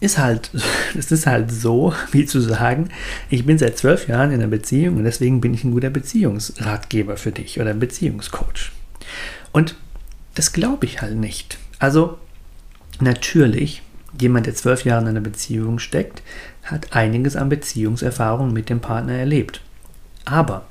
ist 0.00 0.18
halt, 0.18 0.50
das 0.94 1.10
ist 1.10 1.26
halt 1.26 1.50
so, 1.50 1.92
wie 2.12 2.26
zu 2.26 2.40
sagen, 2.40 2.90
ich 3.30 3.44
bin 3.44 3.58
seit 3.58 3.78
zwölf 3.78 4.08
Jahren 4.08 4.30
in 4.30 4.40
einer 4.40 4.48
Beziehung 4.48 4.96
und 4.98 5.04
deswegen 5.04 5.40
bin 5.40 5.54
ich 5.54 5.64
ein 5.64 5.72
guter 5.72 5.90
Beziehungsratgeber 5.90 7.16
für 7.16 7.32
dich 7.32 7.60
oder 7.60 7.74
Beziehungscoach. 7.74 8.72
Und 9.52 9.74
das 10.34 10.52
glaube 10.52 10.86
ich 10.86 11.00
halt 11.00 11.16
nicht. 11.16 11.58
Also 11.78 12.18
natürlich, 13.00 13.82
jemand, 14.20 14.46
der 14.46 14.54
zwölf 14.54 14.84
Jahre 14.84 15.02
in 15.02 15.08
einer 15.08 15.20
Beziehung 15.20 15.78
steckt, 15.78 16.22
hat 16.62 16.94
einiges 16.94 17.36
an 17.36 17.48
Beziehungserfahrung 17.48 18.52
mit 18.52 18.68
dem 18.68 18.80
Partner 18.80 19.14
erlebt. 19.14 19.60
Aber 20.24 20.66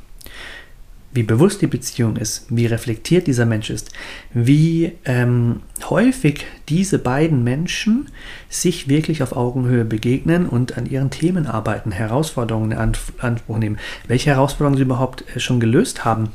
wie 1.15 1.23
bewusst 1.23 1.61
die 1.61 1.67
Beziehung 1.67 2.17
ist, 2.17 2.45
wie 2.49 2.65
reflektiert 2.65 3.25
dieser 3.25 3.45
Mensch 3.45 3.69
ist, 3.69 3.91
wie 4.33 4.91
ähm, 5.05 5.61
häufig 5.89 6.45
diese 6.67 6.99
beiden 6.99 7.41
Menschen 7.43 8.09
sich 8.49 8.89
wirklich 8.89 9.23
auf 9.23 9.33
Augenhöhe 9.33 9.85
begegnen 9.85 10.45
und 10.45 10.77
an 10.77 10.85
ihren 10.85 11.11
Themen 11.11 11.47
arbeiten, 11.47 11.91
Herausforderungen 11.91 12.73
in 12.73 12.93
Anspruch 13.19 13.57
nehmen, 13.57 13.77
welche 14.09 14.31
Herausforderungen 14.31 14.75
sie 14.77 14.83
überhaupt 14.83 15.23
äh, 15.33 15.39
schon 15.39 15.61
gelöst 15.61 16.03
haben 16.03 16.31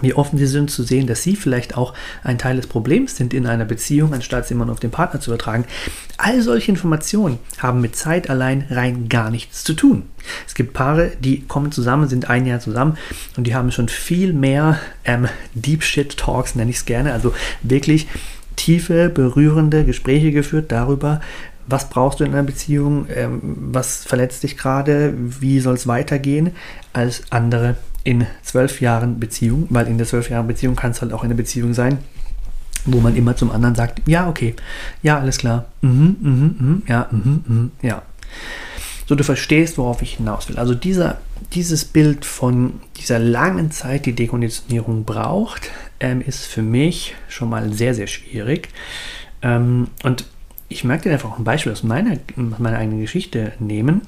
wie 0.00 0.14
offen 0.14 0.38
sie 0.38 0.46
sind 0.46 0.70
zu 0.70 0.82
sehen, 0.82 1.06
dass 1.06 1.22
sie 1.22 1.36
vielleicht 1.36 1.76
auch 1.76 1.94
ein 2.22 2.38
Teil 2.38 2.56
des 2.56 2.66
Problems 2.66 3.16
sind 3.16 3.32
in 3.32 3.46
einer 3.46 3.64
Beziehung, 3.64 4.12
anstatt 4.12 4.46
sie 4.46 4.54
immer 4.54 4.64
nur 4.64 4.74
auf 4.74 4.80
den 4.80 4.90
Partner 4.90 5.20
zu 5.20 5.30
übertragen. 5.30 5.64
All 6.16 6.42
solche 6.42 6.70
Informationen 6.70 7.38
haben 7.58 7.80
mit 7.80 7.96
Zeit 7.96 8.28
allein 8.28 8.66
rein 8.70 9.08
gar 9.08 9.30
nichts 9.30 9.64
zu 9.64 9.74
tun. 9.74 10.02
Es 10.46 10.54
gibt 10.54 10.72
Paare, 10.72 11.12
die 11.20 11.42
kommen 11.42 11.70
zusammen, 11.70 12.08
sind 12.08 12.28
ein 12.28 12.46
Jahr 12.46 12.60
zusammen 12.60 12.98
und 13.36 13.46
die 13.46 13.54
haben 13.54 13.70
schon 13.70 13.88
viel 13.88 14.32
mehr 14.32 14.78
ähm, 15.04 15.28
Deep 15.54 15.82
Shit 15.82 16.16
Talks, 16.16 16.54
nenne 16.54 16.70
ich 16.70 16.78
es 16.78 16.84
gerne, 16.86 17.12
also 17.12 17.32
wirklich 17.62 18.08
tiefe, 18.56 19.08
berührende 19.08 19.84
Gespräche 19.84 20.32
geführt 20.32 20.72
darüber, 20.72 21.20
was 21.66 21.88
brauchst 21.88 22.20
du 22.20 22.24
in 22.24 22.32
einer 22.32 22.42
Beziehung, 22.42 23.06
ähm, 23.14 23.40
was 23.42 24.04
verletzt 24.04 24.42
dich 24.42 24.56
gerade, 24.56 25.14
wie 25.16 25.60
soll 25.60 25.74
es 25.74 25.86
weitergehen, 25.86 26.50
als 26.92 27.22
andere 27.30 27.76
in 28.04 28.26
zwölf 28.42 28.80
Jahren 28.80 29.18
Beziehung, 29.18 29.66
weil 29.70 29.88
in 29.88 29.98
der 29.98 30.06
zwölf 30.06 30.30
Jahren 30.30 30.46
Beziehung 30.46 30.76
kann 30.76 30.92
es 30.92 31.00
halt 31.02 31.12
auch 31.12 31.24
eine 31.24 31.34
Beziehung 31.34 31.72
sein, 31.74 31.98
wo 32.84 33.00
man 33.00 33.16
immer 33.16 33.34
zum 33.34 33.50
anderen 33.50 33.74
sagt, 33.74 34.02
ja, 34.06 34.28
okay, 34.28 34.54
ja, 35.02 35.18
alles 35.18 35.38
klar, 35.38 35.64
mhm, 35.80 36.16
mhm, 36.20 36.56
mhm, 36.58 36.82
ja, 36.86 37.08
mhm, 37.10 37.44
mhm, 37.46 37.70
ja. 37.82 38.02
so 39.06 39.14
du 39.14 39.24
verstehst, 39.24 39.78
worauf 39.78 40.02
ich 40.02 40.18
hinaus 40.18 40.48
will. 40.50 40.58
Also 40.58 40.74
dieser, 40.74 41.18
dieses 41.52 41.86
Bild 41.86 42.26
von 42.26 42.80
dieser 42.98 43.18
langen 43.18 43.70
Zeit, 43.70 44.04
die 44.04 44.12
Dekonditionierung 44.12 45.04
braucht, 45.04 45.70
ähm, 45.98 46.20
ist 46.20 46.44
für 46.44 46.62
mich 46.62 47.14
schon 47.28 47.48
mal 47.48 47.72
sehr, 47.72 47.94
sehr 47.94 48.06
schwierig. 48.06 48.68
Ähm, 49.40 49.88
und 50.02 50.26
ich 50.68 50.84
möchte 50.84 51.08
dir 51.08 51.14
einfach 51.14 51.38
ein 51.38 51.44
Beispiel 51.44 51.72
aus 51.72 51.82
meiner, 51.82 52.18
meiner 52.36 52.78
eigenen 52.78 53.00
Geschichte 53.00 53.52
nehmen. 53.58 54.02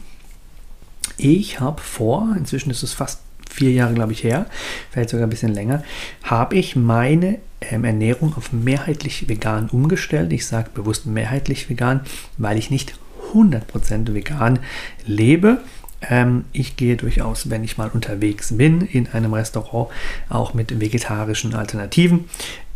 Ich 1.17 1.61
habe 1.61 1.81
vor, 1.81 2.35
inzwischen 2.37 2.71
ist 2.71 2.83
es 2.83 2.93
fast 2.93 3.21
vier 3.51 3.73
Jahre, 3.73 3.95
glaube 3.95 4.13
ich, 4.13 4.23
her, 4.23 4.47
vielleicht 4.91 5.11
sogar 5.11 5.27
ein 5.27 5.31
bisschen 5.31 5.55
länger, 5.55 5.83
habe 6.23 6.57
ich 6.57 6.77
meine 6.77 7.39
ähm, 7.61 7.85
Ernährung 7.85 8.35
auf 8.37 8.53
mehrheitlich 8.53 9.29
vegan 9.29 9.69
umgestellt. 9.71 10.33
Ich 10.33 10.47
sage 10.47 10.71
bewusst 10.75 11.07
mehrheitlich 11.07 11.69
vegan, 11.71 12.01
weil 12.39 12.59
ich 12.59 12.71
nicht 12.71 12.95
100% 13.33 14.15
vegan 14.15 14.59
lebe. 15.05 15.59
Ähm, 16.03 16.45
ich 16.53 16.77
gehe 16.77 16.97
durchaus, 16.97 17.51
wenn 17.51 17.65
ich 17.65 17.79
mal 17.79 17.91
unterwegs 17.93 18.57
bin, 18.57 18.83
in 18.83 19.09
einem 19.09 19.33
Restaurant 19.33 19.89
auch 20.29 20.55
mit 20.55 20.81
vegetarischen 20.81 21.55
Alternativen 21.55 22.27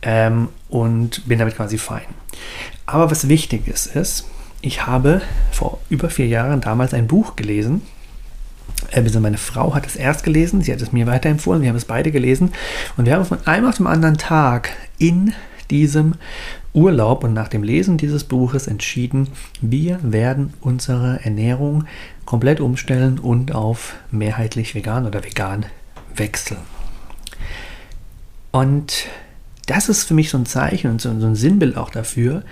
ähm, 0.02 0.48
und 0.68 1.26
bin 1.28 1.38
damit 1.38 1.56
quasi 1.56 1.78
fein. 1.78 2.06
Aber 2.86 3.10
was 3.10 3.28
wichtig 3.28 3.68
ist, 3.68 3.86
ist, 3.94 4.26
ich 4.62 4.86
habe 4.86 5.22
vor 5.52 5.80
über 5.88 6.10
vier 6.10 6.26
Jahren 6.26 6.60
damals 6.60 6.94
ein 6.94 7.06
Buch 7.06 7.36
gelesen. 7.36 7.82
Also 8.92 9.20
meine 9.20 9.38
Frau 9.38 9.75
hat 9.75 9.87
es 9.87 9.96
erst 9.96 10.25
gelesen, 10.25 10.62
sie 10.62 10.72
hat 10.72 10.80
es 10.80 10.92
mir 10.92 11.06
weiterempfohlen, 11.06 11.62
wir 11.62 11.68
haben 11.68 11.76
es 11.76 11.84
beide 11.84 12.10
gelesen 12.10 12.52
und 12.96 13.06
wir 13.06 13.14
haben 13.14 13.25
von 13.25 13.46
einem 13.46 13.66
auf 13.66 13.76
dem 13.76 13.87
anderen 13.87 14.18
Tag 14.18 14.70
in 14.99 15.32
diesem 15.70 16.14
Urlaub 16.72 17.25
und 17.25 17.32
nach 17.32 17.49
dem 17.49 17.62
Lesen 17.62 17.96
dieses 17.96 18.25
Buches 18.25 18.66
entschieden, 18.66 19.28
wir 19.60 19.99
werden 20.02 20.52
unsere 20.60 21.20
Ernährung 21.25 21.84
komplett 22.25 22.60
umstellen 22.60 23.18
und 23.18 23.54
auf 23.54 23.94
mehrheitlich 24.10 24.75
vegan 24.75 25.06
oder 25.06 25.25
vegan 25.25 25.66
wechseln. 26.14 26.60
Und 28.52 29.06
das 29.66 29.88
ist 29.88 30.04
für 30.04 30.14
mich 30.14 30.30
so 30.30 30.38
ein 30.38 30.46
Zeichen 30.46 30.90
und 30.90 31.00
so, 31.00 31.08
ein 31.08 31.34
Sinnbild 31.34 31.76
auch 31.76 31.90
dafür, 31.90 32.42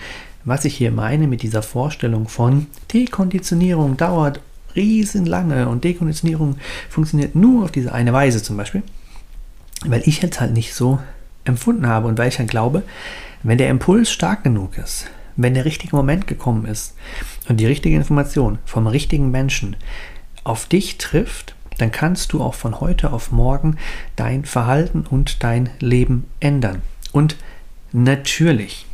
was 0.44 0.64
ich 0.64 0.76
hier 0.76 0.90
meine 0.92 1.26
mit 1.26 1.42
dieser 1.42 1.62
Vorstellung 1.62 2.28
von 2.28 2.66
Dekonditionierung 2.92 3.96
dauert 3.96 4.40
riesenlange 4.78 5.68
und 5.68 5.84
Dekonditionierung 5.84 6.56
funktioniert 6.88 7.34
nur 7.34 7.64
auf 7.64 7.72
diese 7.72 7.92
eine 7.92 8.12
Weise 8.12 8.42
zum 8.42 8.56
Beispiel, 8.56 8.82
weil 9.84 10.02
ich 10.06 10.22
jetzt 10.22 10.40
halt 10.40 10.52
nicht 10.52 10.74
so 10.74 10.98
empfunden 11.44 11.86
habe 11.86 12.08
und 12.08 12.18
weil 12.18 12.28
ich 12.28 12.38
halt 12.38 12.50
glaube, 12.50 12.82
wenn 13.42 13.58
der 13.58 13.68
Impuls 13.68 14.10
stark 14.10 14.44
genug 14.44 14.78
ist, 14.78 15.06
wenn 15.36 15.54
der 15.54 15.64
richtige 15.64 15.94
Moment 15.94 16.26
gekommen 16.26 16.64
ist 16.66 16.94
und 17.48 17.58
die 17.58 17.66
richtige 17.66 17.96
Information 17.96 18.58
vom 18.64 18.86
richtigen 18.86 19.30
Menschen 19.30 19.76
auf 20.44 20.66
dich 20.66 20.98
trifft, 20.98 21.54
dann 21.78 21.92
kannst 21.92 22.32
du 22.32 22.42
auch 22.42 22.54
von 22.54 22.80
heute 22.80 23.12
auf 23.12 23.30
morgen 23.30 23.76
dein 24.16 24.44
Verhalten 24.44 25.06
und 25.08 25.44
dein 25.44 25.70
Leben 25.78 26.24
ändern. 26.40 26.82
Und 27.12 27.36
natürlich, 27.92 28.86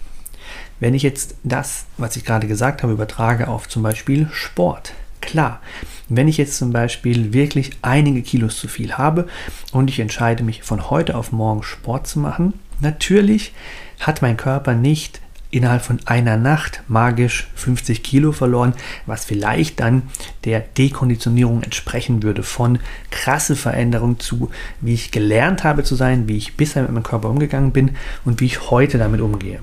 wenn 0.81 0.95
ich 0.95 1.03
jetzt 1.03 1.37
das, 1.43 1.87
was 1.97 2.17
ich 2.17 2.25
gerade 2.25 2.47
gesagt 2.47 2.83
habe, 2.83 2.93
übertrage 2.93 3.49
auf 3.49 3.69
zum 3.69 3.83
Beispiel 3.83 4.29
Sport, 4.33 4.93
klar, 5.27 5.61
wenn 6.09 6.29
ich 6.29 6.37
jetzt 6.37 6.59
zum 6.59 6.73
Beispiel 6.73 7.33
wirklich 7.33 7.73
einige 7.83 8.23
Kilos 8.23 8.59
zu 8.59 8.69
viel 8.69 8.95
habe 8.95 9.27
und 9.73 9.89
ich 9.89 10.01
entscheide 10.01 10.45
mich 10.45 10.63
von 10.63 10.91
heute 10.91 11.17
auf 11.17 11.33
morgen 11.33 11.63
Sport 11.63 12.07
zu 12.07 12.19
machen, 12.19 12.55
natürlich 12.81 13.53
hat 14.01 14.23
mein 14.23 14.37
Körper 14.37 14.75
nicht 14.75 15.21
innerhalb 15.55 15.83
von 15.83 16.01
einer 16.05 16.37
Nacht 16.37 16.83
magisch 16.89 17.47
50 17.55 18.03
Kilo 18.03 18.33
verloren, 18.33 18.75
was 19.07 19.25
vielleicht 19.25 19.79
dann 19.79 20.03
der 20.45 20.61
Dekonditionierung 20.61 21.63
entsprechen 21.63 22.25
würde 22.25 22.43
von 22.43 22.81
krasse 23.11 23.55
Veränderung 23.55 24.19
zu, 24.19 24.51
wie 24.81 24.95
ich 24.95 25.13
gelernt 25.13 25.63
habe 25.63 25.85
zu 25.85 25.95
sein, 25.95 26.27
wie 26.27 26.37
ich 26.37 26.57
bisher 26.57 26.83
mit 26.83 26.91
meinem 26.91 27.05
Körper 27.05 27.31
umgegangen 27.31 27.71
bin 27.71 27.97
und 28.25 28.41
wie 28.41 28.47
ich 28.47 28.71
heute 28.71 28.99
damit 28.99 29.21
umgehe. 29.21 29.61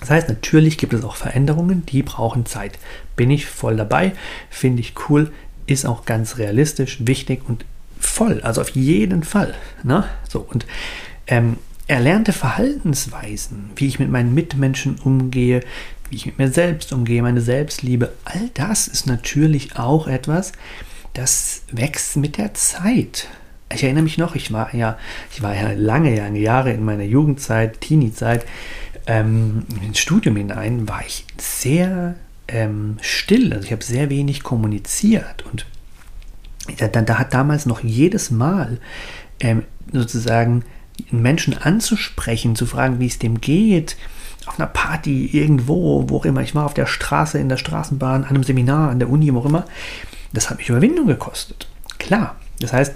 Das 0.00 0.10
heißt, 0.10 0.28
natürlich 0.28 0.78
gibt 0.78 0.92
es 0.92 1.04
auch 1.04 1.16
Veränderungen, 1.16 1.86
die 1.86 2.02
brauchen 2.02 2.46
Zeit. 2.46 2.78
Bin 3.16 3.30
ich 3.30 3.46
voll 3.46 3.76
dabei, 3.76 4.12
finde 4.50 4.80
ich 4.80 4.94
cool, 5.08 5.32
ist 5.66 5.86
auch 5.86 6.04
ganz 6.04 6.38
realistisch, 6.38 6.98
wichtig 7.00 7.48
und 7.48 7.64
voll, 7.98 8.40
also 8.42 8.60
auf 8.60 8.70
jeden 8.70 9.22
Fall. 9.22 9.54
Ne? 9.82 10.04
So, 10.28 10.40
und 10.40 10.66
ähm, 11.26 11.56
erlernte 11.86 12.32
Verhaltensweisen, 12.32 13.70
wie 13.76 13.86
ich 13.86 13.98
mit 13.98 14.10
meinen 14.10 14.34
Mitmenschen 14.34 14.96
umgehe, 15.02 15.60
wie 16.10 16.16
ich 16.16 16.26
mit 16.26 16.38
mir 16.38 16.50
selbst 16.50 16.92
umgehe, 16.92 17.22
meine 17.22 17.40
Selbstliebe, 17.40 18.12
all 18.24 18.50
das 18.54 18.88
ist 18.88 19.06
natürlich 19.06 19.76
auch 19.76 20.06
etwas, 20.06 20.52
das 21.14 21.62
wächst 21.72 22.16
mit 22.16 22.38
der 22.38 22.54
Zeit. 22.54 23.28
Ich 23.72 23.82
erinnere 23.82 24.04
mich 24.04 24.18
noch, 24.18 24.36
ich 24.36 24.52
war 24.52 24.72
ja, 24.74 24.96
ich 25.32 25.42
war 25.42 25.54
ja 25.54 25.72
lange, 25.72 26.14
lange 26.14 26.38
Jahre 26.38 26.72
in 26.72 26.84
meiner 26.84 27.02
Jugendzeit, 27.02 27.80
Teenie-Zeit, 27.80 28.46
ähm, 29.06 29.64
ins 29.82 29.98
Studium 29.98 30.36
hinein, 30.36 30.88
war 30.88 31.02
ich 31.06 31.24
sehr 31.38 32.16
ähm, 32.48 32.98
still. 33.00 33.52
Also 33.52 33.64
ich 33.66 33.72
habe 33.72 33.84
sehr 33.84 34.10
wenig 34.10 34.42
kommuniziert 34.42 35.44
und 35.50 35.66
da, 36.78 36.88
da, 36.88 37.18
hat 37.18 37.32
damals 37.32 37.66
noch 37.66 37.84
jedes 37.84 38.30
Mal 38.30 38.78
ähm, 39.38 39.62
sozusagen 39.92 40.64
Menschen 41.10 41.56
anzusprechen, 41.56 42.56
zu 42.56 42.66
fragen, 42.66 42.98
wie 42.98 43.06
es 43.06 43.18
dem 43.18 43.40
geht, 43.40 43.96
auf 44.46 44.58
einer 44.58 44.68
Party, 44.68 45.26
irgendwo, 45.26 46.08
wo 46.08 46.18
auch 46.18 46.24
immer. 46.24 46.42
Ich 46.42 46.54
war 46.54 46.66
auf 46.66 46.74
der 46.74 46.86
Straße, 46.86 47.38
in 47.38 47.48
der 47.48 47.56
Straßenbahn, 47.56 48.24
an 48.24 48.30
einem 48.30 48.42
Seminar, 48.44 48.90
an 48.90 48.98
der 48.98 49.10
Uni, 49.10 49.32
wo 49.34 49.40
auch 49.40 49.46
immer. 49.46 49.64
Das 50.32 50.50
hat 50.50 50.58
mich 50.58 50.68
Überwindung 50.68 51.06
gekostet. 51.06 51.68
Klar. 51.98 52.36
Das 52.60 52.72
heißt, 52.72 52.94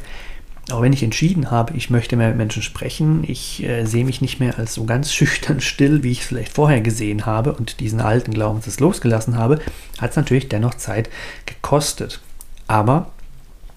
auch 0.72 0.83
wenn 0.83 0.92
ich 0.92 1.02
entschieden 1.02 1.50
habe, 1.50 1.76
ich 1.76 1.90
möchte 1.90 2.16
mehr 2.16 2.28
mit 2.28 2.37
Menschen 2.37 2.62
sprechen, 2.62 3.24
ich 3.26 3.62
äh, 3.62 3.85
sehe 3.85 4.04
mich 4.04 4.20
nicht 4.20 4.40
mehr 4.40 4.59
als 4.59 4.74
so 4.74 4.85
ganz 4.85 5.12
schüchtern 5.14 5.61
still, 5.61 6.02
wie 6.02 6.12
ich 6.12 6.20
es 6.20 6.26
vielleicht 6.26 6.52
vorher 6.52 6.80
gesehen 6.80 7.26
habe 7.26 7.52
und 7.52 7.80
diesen 7.80 8.00
alten 8.00 8.33
Glaubenssatz 8.33 8.80
losgelassen 8.80 9.37
habe, 9.37 9.61
hat 9.98 10.11
es 10.11 10.16
natürlich 10.16 10.48
dennoch 10.48 10.74
Zeit 10.74 11.11
gekostet. 11.46 12.20
Aber 12.66 13.11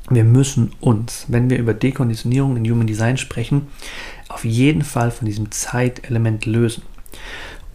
wir 0.10 0.24
müssen 0.24 0.74
uns, 0.82 1.26
wenn 1.30 1.50
wir 1.50 1.58
über 1.58 1.74
Dekonditionierung 1.74 2.58
in 2.58 2.70
Human 2.70 2.88
Design 2.88 3.18
sprechen, 3.18 3.68
auf 4.30 4.46
jeden 4.46 4.84
Fall 4.84 5.12
von 5.12 5.26
diesem 5.26 5.52
Zeitelement 5.52 6.46
lösen. 6.46 6.84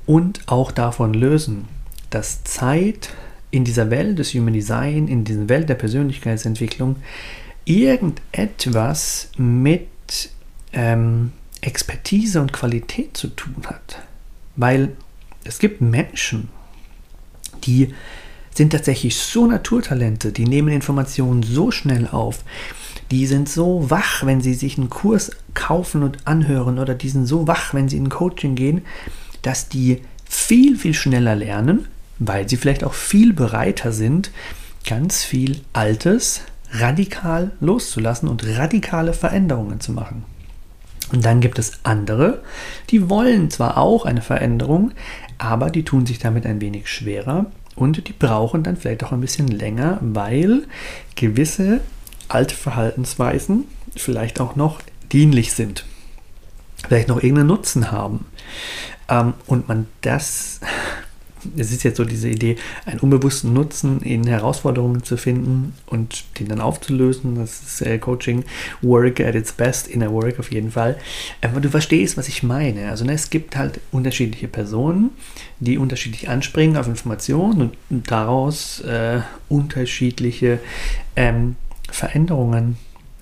Und 0.06 0.40
auch 0.46 0.72
davon 0.72 1.14
lösen, 1.14 1.66
dass 2.10 2.44
Zeit 2.44 3.10
in 3.50 3.64
dieser 3.64 3.90
Welt 3.90 4.18
des 4.18 4.34
Human 4.34 4.52
Design, 4.52 5.08
in 5.08 5.24
dieser 5.24 5.48
Welt 5.48 5.68
der 5.68 5.74
Persönlichkeitsentwicklung 5.74 6.96
irgendetwas 7.68 9.30
mit 9.36 9.88
ähm, 10.72 11.32
Expertise 11.60 12.40
und 12.40 12.52
Qualität 12.52 13.16
zu 13.16 13.28
tun 13.28 13.56
hat. 13.66 14.02
Weil 14.56 14.96
es 15.44 15.58
gibt 15.58 15.80
Menschen, 15.80 16.48
die 17.64 17.94
sind 18.54 18.70
tatsächlich 18.70 19.16
so 19.16 19.46
Naturtalente, 19.46 20.32
die 20.32 20.46
nehmen 20.46 20.70
Informationen 20.70 21.42
so 21.42 21.70
schnell 21.70 22.08
auf, 22.08 22.42
die 23.10 23.26
sind 23.26 23.48
so 23.48 23.90
wach, 23.90 24.24
wenn 24.24 24.40
sie 24.40 24.54
sich 24.54 24.78
einen 24.78 24.90
Kurs 24.90 25.30
kaufen 25.54 26.02
und 26.02 26.26
anhören 26.26 26.78
oder 26.78 26.94
die 26.94 27.08
sind 27.08 27.26
so 27.26 27.46
wach, 27.46 27.74
wenn 27.74 27.88
sie 27.88 27.98
in 27.98 28.08
Coaching 28.08 28.54
gehen, 28.54 28.82
dass 29.42 29.68
die 29.68 30.02
viel, 30.24 30.76
viel 30.76 30.94
schneller 30.94 31.36
lernen, 31.36 31.86
weil 32.18 32.48
sie 32.48 32.56
vielleicht 32.56 32.84
auch 32.84 32.94
viel 32.94 33.32
bereiter 33.32 33.92
sind, 33.92 34.30
ganz 34.86 35.22
viel 35.22 35.60
Altes 35.72 36.42
radikal 36.72 37.52
loszulassen 37.60 38.28
und 38.28 38.46
radikale 38.46 39.12
Veränderungen 39.12 39.80
zu 39.80 39.92
machen. 39.92 40.24
Und 41.12 41.24
dann 41.24 41.40
gibt 41.40 41.58
es 41.58 41.80
andere, 41.84 42.42
die 42.90 43.08
wollen 43.08 43.50
zwar 43.50 43.78
auch 43.78 44.04
eine 44.04 44.20
Veränderung, 44.20 44.92
aber 45.38 45.70
die 45.70 45.84
tun 45.84 46.04
sich 46.04 46.18
damit 46.18 46.44
ein 46.44 46.60
wenig 46.60 46.88
schwerer 46.88 47.46
und 47.76 48.08
die 48.08 48.12
brauchen 48.12 48.62
dann 48.62 48.76
vielleicht 48.76 49.04
auch 49.04 49.12
ein 49.12 49.20
bisschen 49.20 49.48
länger, 49.48 49.98
weil 50.00 50.64
gewisse 51.14 51.80
alte 52.28 52.54
Verhaltensweisen 52.54 53.64
vielleicht 53.96 54.40
auch 54.40 54.56
noch 54.56 54.80
dienlich 55.10 55.52
sind, 55.52 55.86
vielleicht 56.86 57.08
noch 57.08 57.22
irgendeinen 57.22 57.48
Nutzen 57.48 57.90
haben. 57.90 58.26
Ähm, 59.08 59.32
und 59.46 59.68
man 59.68 59.86
das 60.02 60.60
es 61.56 61.72
ist 61.72 61.84
jetzt 61.84 61.96
so 61.96 62.04
diese 62.04 62.28
Idee, 62.28 62.56
einen 62.86 63.00
unbewussten 63.00 63.52
Nutzen 63.52 64.00
in 64.02 64.26
Herausforderungen 64.26 65.02
zu 65.02 65.16
finden 65.16 65.74
und 65.86 66.24
den 66.38 66.48
dann 66.48 66.60
aufzulösen. 66.60 67.36
Das 67.36 67.60
ist 67.62 67.82
äh, 67.82 67.98
Coaching 67.98 68.44
Work 68.82 69.20
at 69.20 69.34
its 69.34 69.52
best, 69.52 69.88
inner 69.88 70.12
Work 70.12 70.38
auf 70.38 70.50
jeden 70.50 70.70
Fall. 70.70 70.96
Aber 71.42 71.60
du 71.60 71.68
verstehst, 71.68 72.16
was 72.16 72.28
ich 72.28 72.42
meine. 72.42 72.90
Also 72.90 73.04
ne, 73.04 73.12
es 73.12 73.30
gibt 73.30 73.56
halt 73.56 73.80
unterschiedliche 73.92 74.48
Personen, 74.48 75.10
die 75.60 75.78
unterschiedlich 75.78 76.28
anspringen 76.28 76.76
auf 76.76 76.88
Informationen 76.88 77.72
und 77.90 78.10
daraus 78.10 78.80
äh, 78.80 79.20
unterschiedliche 79.48 80.60
ähm, 81.16 81.56
Veränderungen 81.90 82.76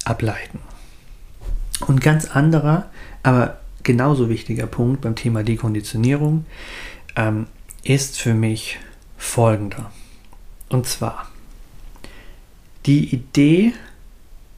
ableiten. 0.05 0.61
Und 1.87 2.01
ganz 2.01 2.31
anderer, 2.31 2.87
aber 3.23 3.59
genauso 3.83 4.29
wichtiger 4.29 4.67
Punkt 4.67 5.01
beim 5.03 5.15
Thema 5.15 5.43
Dekonditionierung. 5.43 6.45
Ähm, 7.15 7.47
ist 7.89 8.21
für 8.21 8.35
mich 8.35 8.79
folgender. 9.17 9.91
Und 10.69 10.87
zwar, 10.87 11.31
Die 12.87 13.13
Idee 13.13 13.73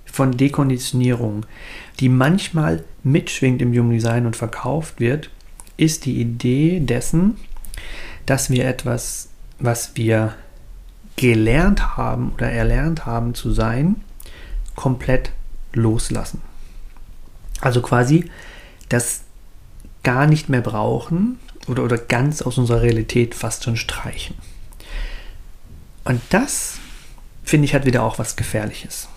von 0.05 0.37
Dekonditionierung, 0.37 1.47
die 1.99 2.11
manchmal 2.11 2.85
mitschwingt 3.03 3.63
im 3.63 3.73
Human 3.73 3.93
Design 3.93 4.27
und 4.27 4.37
verkauft 4.37 5.01
wird, 5.01 5.31
ist 5.79 6.05
die 6.05 6.21
Idee 6.21 6.81
dessen, 6.81 7.39
dass 8.27 8.51
wir 8.51 8.67
etwas, 8.67 9.31
was 9.59 9.97
wir 9.97 10.35
gelernt 11.17 11.97
haben 11.97 12.33
oder 12.35 12.51
erlernt 12.51 13.07
haben 13.07 13.35
zu 13.35 13.51
sein, 13.53 13.97
komplett 14.77 15.33
loslassen. 15.73 16.43
Also 17.63 17.81
quasi 17.81 18.31
das 18.91 19.23
gar 20.03 20.27
nicht 20.27 20.51
mehr 20.51 20.61
brauchen 20.61 21.39
oder, 21.69 21.85
oder 21.85 21.99
ganz 21.99 22.43
aus 22.43 22.59
unserer 22.59 22.83
Realität 22.83 23.35
fast 23.35 23.65
schon 23.65 23.77
streichen. 23.77 24.37
Und 26.05 26.21
das, 26.31 26.79
finde 27.45 27.67
ich, 27.67 27.75
hat 27.75 27.87
wieder 27.87 28.03
auch 28.03 28.19
was 28.19 28.37
Gefährliches. 28.37 29.09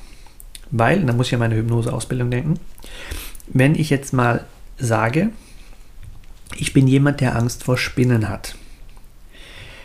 Weil, 0.71 1.03
da 1.05 1.13
muss 1.13 1.27
ich 1.27 1.33
an 1.33 1.39
meine 1.39 1.55
Hypnoseausbildung 1.55 2.31
denken, 2.31 2.59
wenn 3.47 3.75
ich 3.75 3.89
jetzt 3.89 4.13
mal 4.13 4.45
sage, 4.77 5.29
ich 6.57 6.73
bin 6.73 6.87
jemand, 6.87 7.21
der 7.21 7.35
Angst 7.35 7.63
vor 7.63 7.77
Spinnen 7.77 8.29
hat, 8.29 8.55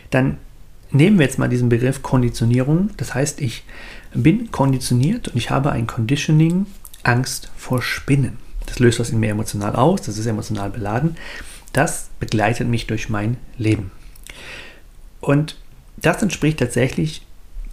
dann 0.09 0.37
nehmen 0.91 1.19
wir 1.19 1.25
jetzt 1.25 1.39
mal 1.39 1.49
diesen 1.49 1.69
Begriff 1.69 2.01
Konditionierung. 2.01 2.91
Das 2.97 3.13
heißt, 3.13 3.41
ich 3.41 3.63
bin 4.13 4.51
konditioniert 4.51 5.27
und 5.29 5.37
ich 5.37 5.49
habe 5.49 5.71
ein 5.71 5.87
Conditioning 5.87 6.65
Angst 7.03 7.51
vor 7.57 7.81
Spinnen. 7.81 8.37
Das 8.65 8.79
löst 8.79 8.99
was 8.99 9.09
in 9.09 9.19
mir 9.19 9.29
emotional 9.29 9.75
aus, 9.75 10.01
das 10.01 10.17
ist 10.17 10.25
emotional 10.25 10.69
beladen. 10.69 11.15
Das 11.77 12.09
begleitet 12.19 12.67
mich 12.67 12.87
durch 12.87 13.07
mein 13.07 13.37
Leben. 13.59 13.91
Und 15.21 15.57
das 15.97 16.23
entspricht 16.23 16.57
tatsächlich 16.57 17.21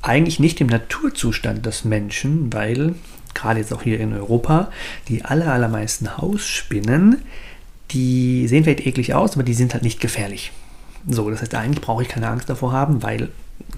eigentlich 0.03 0.39
nicht 0.39 0.61
dem 0.61 0.67
Naturzustand 0.67 1.65
des 1.65 1.87
Menschen, 1.87 2.53
weil 2.53 2.97
gerade 3.33 3.61
jetzt 3.61 3.73
auch 3.73 3.81
hier 3.81 3.99
in 3.99 4.13
Europa 4.13 4.71
die 5.09 5.25
aller, 5.25 5.51
allermeisten 5.51 6.19
Hausspinnen, 6.19 7.23
die 7.93 8.47
sehen 8.47 8.65
vielleicht 8.65 8.87
eklig 8.87 9.15
aus, 9.15 9.37
aber 9.37 9.43
die 9.43 9.55
sind 9.55 9.73
halt 9.73 9.83
nicht 9.83 10.01
gefährlich. 10.01 10.53
So, 11.09 11.31
das 11.31 11.41
heißt, 11.41 11.55
eigentlich 11.55 11.81
brauche 11.81 12.03
ich 12.03 12.09
keine 12.11 12.29
Angst 12.29 12.51
davor 12.51 12.73
haben, 12.73 13.03
weil 13.03 13.31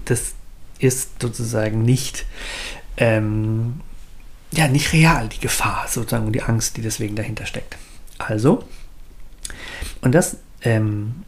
das 0.03 0.33
ist 0.79 1.21
sozusagen 1.21 1.83
nicht, 1.83 2.25
ähm, 2.97 3.79
ja, 4.51 4.67
nicht 4.67 4.91
real, 4.91 5.29
die 5.29 5.39
Gefahr 5.39 5.85
sozusagen 5.87 6.25
und 6.25 6.33
die 6.33 6.43
Angst, 6.43 6.75
die 6.75 6.81
deswegen 6.81 7.15
dahinter 7.15 7.45
steckt. 7.45 7.77
Also, 8.17 8.65
und 10.01 10.13
das 10.13 10.37
ähm, 10.61 11.23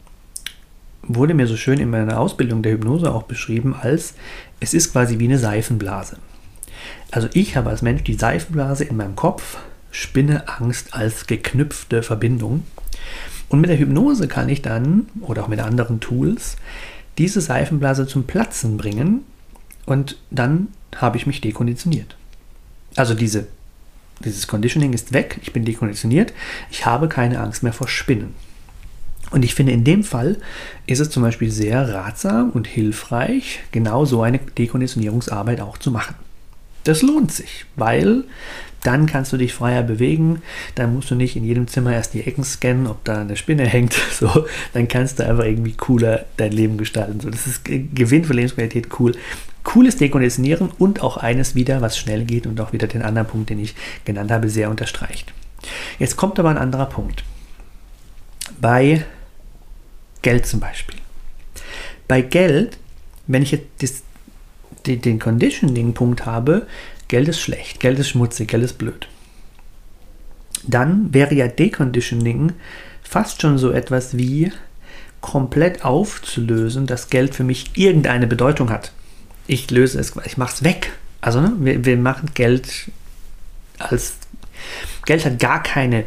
wurde 1.02 1.34
mir 1.34 1.46
so 1.46 1.56
schön 1.56 1.78
in 1.78 1.90
meiner 1.90 2.18
Ausbildung 2.18 2.62
der 2.62 2.72
Hypnose 2.72 3.12
auch 3.12 3.24
beschrieben 3.24 3.74
als, 3.74 4.14
es 4.60 4.74
ist 4.74 4.92
quasi 4.92 5.18
wie 5.18 5.24
eine 5.24 5.38
Seifenblase. 5.38 6.16
Also 7.10 7.28
ich 7.32 7.56
habe 7.56 7.70
als 7.70 7.82
Mensch 7.82 8.04
die 8.04 8.14
Seifenblase 8.14 8.84
in 8.84 8.96
meinem 8.96 9.16
Kopf, 9.16 9.58
spinne 9.90 10.48
Angst 10.48 10.94
als 10.94 11.26
geknüpfte 11.26 12.02
Verbindung. 12.02 12.64
Und 13.48 13.60
mit 13.60 13.70
der 13.70 13.78
Hypnose 13.78 14.28
kann 14.28 14.48
ich 14.48 14.62
dann, 14.62 15.08
oder 15.20 15.42
auch 15.42 15.48
mit 15.48 15.60
anderen 15.60 15.98
Tools, 15.98 16.56
diese 17.18 17.40
Seifenblase 17.40 18.06
zum 18.06 18.24
Platzen 18.24 18.76
bringen 18.76 19.24
und 19.86 20.16
dann 20.30 20.68
habe 20.96 21.16
ich 21.16 21.26
mich 21.26 21.40
dekonditioniert. 21.40 22.16
Also 22.94 23.14
diese, 23.14 23.48
dieses 24.24 24.46
Conditioning 24.46 24.92
ist 24.92 25.12
weg, 25.12 25.40
ich 25.42 25.52
bin 25.52 25.64
dekonditioniert, 25.64 26.32
ich 26.70 26.86
habe 26.86 27.08
keine 27.08 27.40
Angst 27.40 27.62
mehr 27.62 27.72
vor 27.72 27.88
Spinnen. 27.88 28.34
Und 29.30 29.44
ich 29.44 29.54
finde, 29.54 29.72
in 29.72 29.84
dem 29.84 30.02
Fall 30.02 30.36
ist 30.86 30.98
es 30.98 31.10
zum 31.10 31.22
Beispiel 31.22 31.50
sehr 31.50 31.94
ratsam 31.94 32.50
und 32.50 32.66
hilfreich, 32.66 33.60
genau 33.70 34.04
so 34.04 34.22
eine 34.22 34.38
Dekonditionierungsarbeit 34.38 35.60
auch 35.60 35.78
zu 35.78 35.90
machen. 35.90 36.16
Das 36.84 37.02
lohnt 37.02 37.30
sich, 37.30 37.66
weil 37.76 38.24
dann 38.82 39.06
kannst 39.06 39.32
du 39.32 39.36
dich 39.36 39.52
freier 39.52 39.82
bewegen. 39.82 40.42
Dann 40.74 40.94
musst 40.94 41.10
du 41.10 41.14
nicht 41.14 41.36
in 41.36 41.44
jedem 41.44 41.68
Zimmer 41.68 41.92
erst 41.92 42.14
die 42.14 42.22
Ecken 42.22 42.44
scannen, 42.44 42.86
ob 42.86 43.04
da 43.04 43.20
eine 43.20 43.36
Spinne 43.36 43.66
hängt. 43.66 43.94
So, 44.12 44.46
dann 44.72 44.88
kannst 44.88 45.18
du 45.18 45.26
einfach 45.26 45.44
irgendwie 45.44 45.72
cooler 45.72 46.24
dein 46.36 46.52
Leben 46.52 46.78
gestalten. 46.78 47.20
So, 47.20 47.30
das 47.30 47.46
ist 47.46 47.64
Gewinn 47.64 48.24
für 48.24 48.32
Lebensqualität 48.32 48.88
cool. 48.98 49.12
Cooles 49.62 49.96
Dekonditionieren 49.96 50.70
und 50.78 51.02
auch 51.02 51.18
eines 51.18 51.54
wieder, 51.54 51.82
was 51.82 51.98
schnell 51.98 52.24
geht 52.24 52.46
und 52.46 52.58
auch 52.60 52.72
wieder 52.72 52.86
den 52.86 53.02
anderen 53.02 53.28
Punkt, 53.28 53.50
den 53.50 53.60
ich 53.60 53.74
genannt 54.06 54.30
habe, 54.30 54.48
sehr 54.48 54.70
unterstreicht. 54.70 55.32
Jetzt 55.98 56.16
kommt 56.16 56.38
aber 56.38 56.48
ein 56.48 56.56
anderer 56.56 56.86
Punkt. 56.86 57.24
Bei 58.58 59.04
Geld 60.22 60.46
zum 60.46 60.60
Beispiel. 60.60 60.98
Bei 62.08 62.22
Geld, 62.22 62.78
wenn 63.26 63.42
ich 63.42 63.52
jetzt 63.52 64.04
den 64.86 65.18
Conditioning-Punkt 65.18 66.26
habe, 66.26 66.66
Geld 67.08 67.28
ist 67.28 67.40
schlecht, 67.40 67.80
Geld 67.80 67.98
ist 67.98 68.08
schmutzig, 68.08 68.48
Geld 68.48 68.62
ist 68.62 68.78
blöd. 68.78 69.08
Dann 70.66 71.12
wäre 71.12 71.34
ja 71.34 71.48
Deconditioning 71.48 72.52
fast 73.02 73.42
schon 73.42 73.58
so 73.58 73.70
etwas 73.72 74.16
wie 74.16 74.52
komplett 75.20 75.84
aufzulösen, 75.84 76.86
dass 76.86 77.10
Geld 77.10 77.34
für 77.34 77.44
mich 77.44 77.72
irgendeine 77.74 78.26
Bedeutung 78.26 78.70
hat. 78.70 78.92
Ich 79.46 79.70
löse 79.70 79.98
es, 79.98 80.14
ich 80.24 80.36
mache 80.36 80.54
es 80.54 80.64
weg. 80.64 80.92
Also 81.20 81.40
ne, 81.40 81.52
wir, 81.58 81.84
wir 81.84 81.96
machen 81.96 82.30
Geld 82.34 82.90
als 83.78 84.16
Geld 85.06 85.24
hat 85.24 85.38
gar 85.38 85.62
keine 85.62 86.04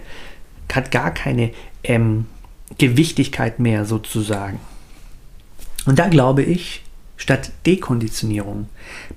hat 0.72 0.90
gar 0.92 1.14
keine 1.14 1.52
ähm, 1.84 2.26
Gewichtigkeit 2.78 3.60
mehr 3.60 3.86
sozusagen. 3.86 4.60
Und 5.86 6.00
da 6.00 6.08
glaube 6.08 6.44
ich, 6.44 6.84
Statt 7.24 7.52
Dekonditionierung 7.66 8.68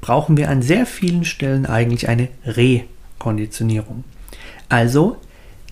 brauchen 0.01 0.37
wir 0.37 0.49
an 0.49 0.63
sehr 0.63 0.87
vielen 0.87 1.25
Stellen 1.25 1.67
eigentlich 1.67 2.09
eine 2.09 2.29
Rekonditionierung. 2.45 4.05
Also, 4.69 5.17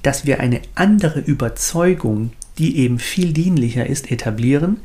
dass 0.02 0.26
wir 0.26 0.40
eine 0.40 0.60
andere 0.74 1.20
Überzeugung, 1.20 2.32
die 2.58 2.78
eben 2.78 2.98
viel 2.98 3.32
dienlicher 3.32 3.86
ist, 3.86 4.10
etablieren, 4.10 4.78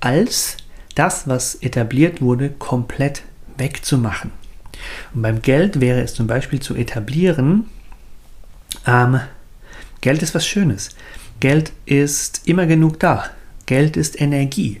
als 0.00 0.56
das, 0.96 1.28
was 1.28 1.56
etabliert 1.56 2.20
wurde, 2.20 2.50
komplett 2.50 3.22
wegzumachen. 3.56 4.32
Und 5.14 5.22
beim 5.22 5.42
Geld 5.42 5.80
wäre 5.80 6.00
es 6.00 6.14
zum 6.14 6.26
Beispiel 6.26 6.60
zu 6.60 6.74
etablieren, 6.74 7.68
ähm, 8.86 9.20
Geld 10.00 10.22
ist 10.22 10.34
was 10.34 10.46
Schönes. 10.46 10.90
Geld 11.40 11.72
ist 11.84 12.42
immer 12.44 12.66
genug 12.66 12.98
da. 13.00 13.24
Geld 13.66 13.96
ist 13.96 14.20
Energie 14.20 14.78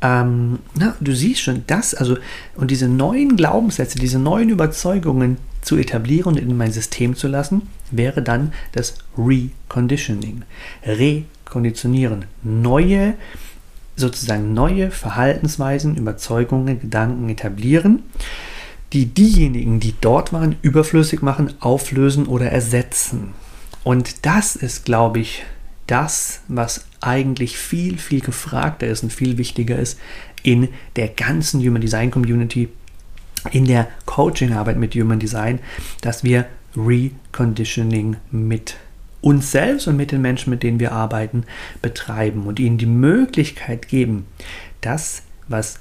ähm, 0.00 0.60
na, 0.74 0.94
du 1.00 1.14
siehst 1.14 1.40
schon 1.42 1.64
das, 1.66 1.94
also 1.94 2.16
und 2.56 2.70
diese 2.70 2.88
neuen 2.88 3.36
Glaubenssätze, 3.36 3.98
diese 3.98 4.18
neuen 4.18 4.48
Überzeugungen 4.48 5.38
zu 5.60 5.76
etablieren 5.76 6.34
und 6.34 6.38
in 6.38 6.56
mein 6.56 6.72
System 6.72 7.16
zu 7.16 7.26
lassen, 7.26 7.62
wäre 7.90 8.22
dann 8.22 8.52
das 8.72 8.94
Reconditioning. 9.16 10.42
Rekonditionieren. 10.84 12.26
Neue, 12.44 13.14
sozusagen 13.96 14.54
neue 14.54 14.92
Verhaltensweisen, 14.92 15.96
Überzeugungen, 15.96 16.80
Gedanken 16.80 17.28
etablieren, 17.28 18.04
die 18.92 19.06
diejenigen, 19.06 19.80
die 19.80 19.94
dort 20.00 20.32
waren, 20.32 20.56
überflüssig 20.62 21.22
machen, 21.22 21.54
auflösen 21.58 22.26
oder 22.26 22.50
ersetzen. 22.50 23.34
Und 23.82 24.24
das 24.24 24.54
ist, 24.54 24.84
glaube 24.84 25.18
ich, 25.18 25.44
das, 25.88 26.42
was 26.46 26.86
eigentlich 27.00 27.58
viel, 27.58 27.98
viel 27.98 28.20
gefragter 28.20 28.86
ist 28.86 29.02
und 29.02 29.12
viel 29.12 29.38
wichtiger 29.38 29.76
ist 29.76 29.98
in 30.44 30.68
der 30.94 31.08
ganzen 31.08 31.60
Human 31.60 31.80
Design 31.80 32.10
Community, 32.12 32.68
in 33.50 33.64
der 33.64 33.88
Coaching-Arbeit 34.06 34.76
mit 34.76 34.94
Human 34.94 35.18
Design, 35.18 35.58
dass 36.00 36.22
wir 36.22 36.46
Reconditioning 36.76 38.16
mit 38.30 38.76
uns 39.20 39.50
selbst 39.50 39.88
und 39.88 39.96
mit 39.96 40.12
den 40.12 40.22
Menschen, 40.22 40.50
mit 40.50 40.62
denen 40.62 40.78
wir 40.78 40.92
arbeiten, 40.92 41.44
betreiben 41.82 42.46
und 42.46 42.60
ihnen 42.60 42.78
die 42.78 42.86
Möglichkeit 42.86 43.88
geben, 43.88 44.26
das, 44.80 45.22
was 45.48 45.80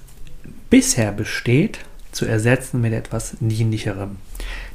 bisher 0.69 1.11
besteht, 1.11 1.79
zu 2.11 2.25
ersetzen 2.25 2.81
mit 2.81 2.93
etwas 2.93 3.37
Dienlicherem. 3.39 4.17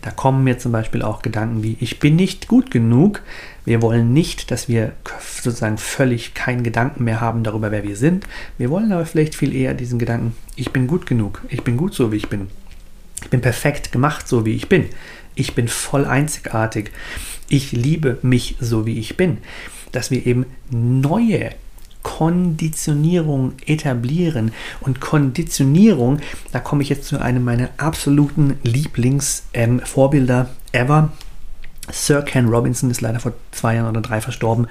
Da 0.00 0.10
kommen 0.10 0.44
mir 0.44 0.58
zum 0.58 0.70
Beispiel 0.70 1.02
auch 1.02 1.22
Gedanken 1.22 1.62
wie, 1.62 1.76
ich 1.80 1.98
bin 1.98 2.16
nicht 2.16 2.46
gut 2.46 2.70
genug. 2.70 3.22
Wir 3.64 3.80
wollen 3.80 4.12
nicht, 4.12 4.50
dass 4.50 4.68
wir 4.68 4.92
sozusagen 5.40 5.78
völlig 5.78 6.34
keinen 6.34 6.62
Gedanken 6.64 7.04
mehr 7.04 7.20
haben 7.20 7.44
darüber, 7.44 7.70
wer 7.70 7.84
wir 7.84 7.96
sind. 7.96 8.26
Wir 8.58 8.70
wollen 8.70 8.92
aber 8.92 9.06
vielleicht 9.06 9.34
viel 9.34 9.54
eher 9.54 9.74
diesen 9.74 9.98
Gedanken, 9.98 10.34
ich 10.56 10.70
bin 10.72 10.86
gut 10.86 11.06
genug, 11.06 11.42
ich 11.48 11.62
bin 11.62 11.76
gut 11.76 11.94
so, 11.94 12.10
wie 12.10 12.16
ich 12.16 12.28
bin. 12.28 12.48
Ich 13.22 13.30
bin 13.30 13.40
perfekt 13.40 13.92
gemacht, 13.92 14.26
so 14.26 14.44
wie 14.44 14.54
ich 14.54 14.68
bin. 14.68 14.86
Ich 15.34 15.54
bin 15.54 15.68
voll 15.68 16.04
einzigartig. 16.04 16.90
Ich 17.48 17.72
liebe 17.72 18.18
mich 18.22 18.56
so, 18.60 18.84
wie 18.84 18.98
ich 18.98 19.16
bin. 19.16 19.38
Dass 19.92 20.10
wir 20.10 20.26
eben 20.26 20.46
neue 20.70 21.50
Konditionierung 22.02 23.52
etablieren. 23.66 24.52
Und 24.80 25.00
Konditionierung, 25.00 26.18
da 26.50 26.58
komme 26.58 26.82
ich 26.82 26.88
jetzt 26.88 27.04
zu 27.04 27.20
einem 27.20 27.44
meiner 27.44 27.68
absoluten 27.76 28.58
Lieblingsvorbilder 28.64 30.50
ähm, 30.72 30.80
ever. 30.80 31.12
Sir 31.90 32.22
Ken 32.22 32.48
Robinson 32.48 32.90
ist 32.90 33.00
leider 33.00 33.20
vor 33.20 33.32
zwei 33.50 33.76
Jahren 33.76 33.88
oder 33.88 34.00
drei 34.00 34.20
verstorben. 34.20 34.68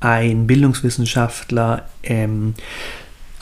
Ein 0.00 0.46
Bildungswissenschaftler, 0.46 1.88
ähm, 2.02 2.54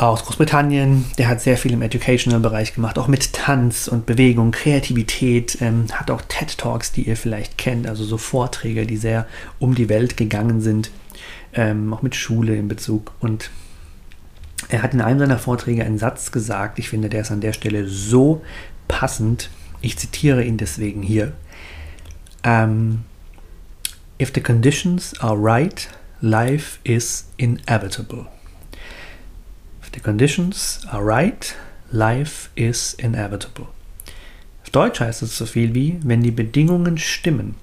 aus 0.02 0.24
Großbritannien. 0.24 1.04
Der 1.18 1.28
hat 1.28 1.40
sehr 1.40 1.56
viel 1.56 1.72
im 1.72 1.82
Educational-Bereich 1.82 2.74
gemacht, 2.74 2.98
auch 2.98 3.08
mit 3.08 3.32
Tanz 3.32 3.88
und 3.88 4.06
Bewegung, 4.06 4.50
Kreativität. 4.50 5.58
Ähm, 5.60 5.86
hat 5.92 6.10
auch 6.10 6.22
TED 6.22 6.58
Talks, 6.58 6.92
die 6.92 7.02
ihr 7.02 7.16
vielleicht 7.16 7.58
kennt, 7.58 7.86
also 7.86 8.04
so 8.04 8.18
Vorträge, 8.18 8.86
die 8.86 8.96
sehr 8.96 9.26
um 9.58 9.74
die 9.74 9.88
Welt 9.88 10.16
gegangen 10.16 10.60
sind, 10.60 10.90
ähm, 11.52 11.92
auch 11.94 12.02
mit 12.02 12.16
Schule 12.16 12.56
in 12.56 12.68
Bezug. 12.68 13.12
Und 13.20 13.50
er 14.68 14.82
hat 14.82 14.94
in 14.94 15.00
einem 15.00 15.20
seiner 15.20 15.38
Vorträge 15.38 15.84
einen 15.84 15.98
Satz 15.98 16.32
gesagt, 16.32 16.78
ich 16.78 16.88
finde, 16.88 17.08
der 17.08 17.20
ist 17.20 17.30
an 17.30 17.40
der 17.40 17.52
Stelle 17.52 17.86
so 17.86 18.42
passend. 18.88 19.50
Ich 19.80 19.98
zitiere 19.98 20.44
ihn 20.44 20.56
deswegen 20.56 21.02
hier. 21.02 21.32
Um, 22.44 22.50
ähm, 22.50 23.04
if 24.18 24.32
the 24.34 24.40
conditions 24.40 25.18
are 25.20 25.36
right, 25.36 25.88
life 26.20 26.78
is 26.84 27.26
inevitable. 27.36 28.26
The 29.92 30.00
conditions 30.00 30.80
are 30.90 31.04
right, 31.04 31.54
life 31.90 32.48
is 32.54 32.94
inevitable. 32.94 33.68
Auf 34.62 34.70
Deutsch 34.70 35.00
heißt 35.00 35.22
es 35.22 35.36
so 35.36 35.44
viel 35.44 35.74
wie, 35.74 35.98
wenn 36.02 36.22
die 36.22 36.30
Bedingungen 36.30 36.96
stimmen, 36.96 37.56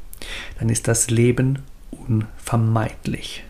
dann 0.60 0.70
ist 0.70 0.88
das 0.88 1.10
Leben 1.10 1.60
unvermeidlich. 1.90 3.44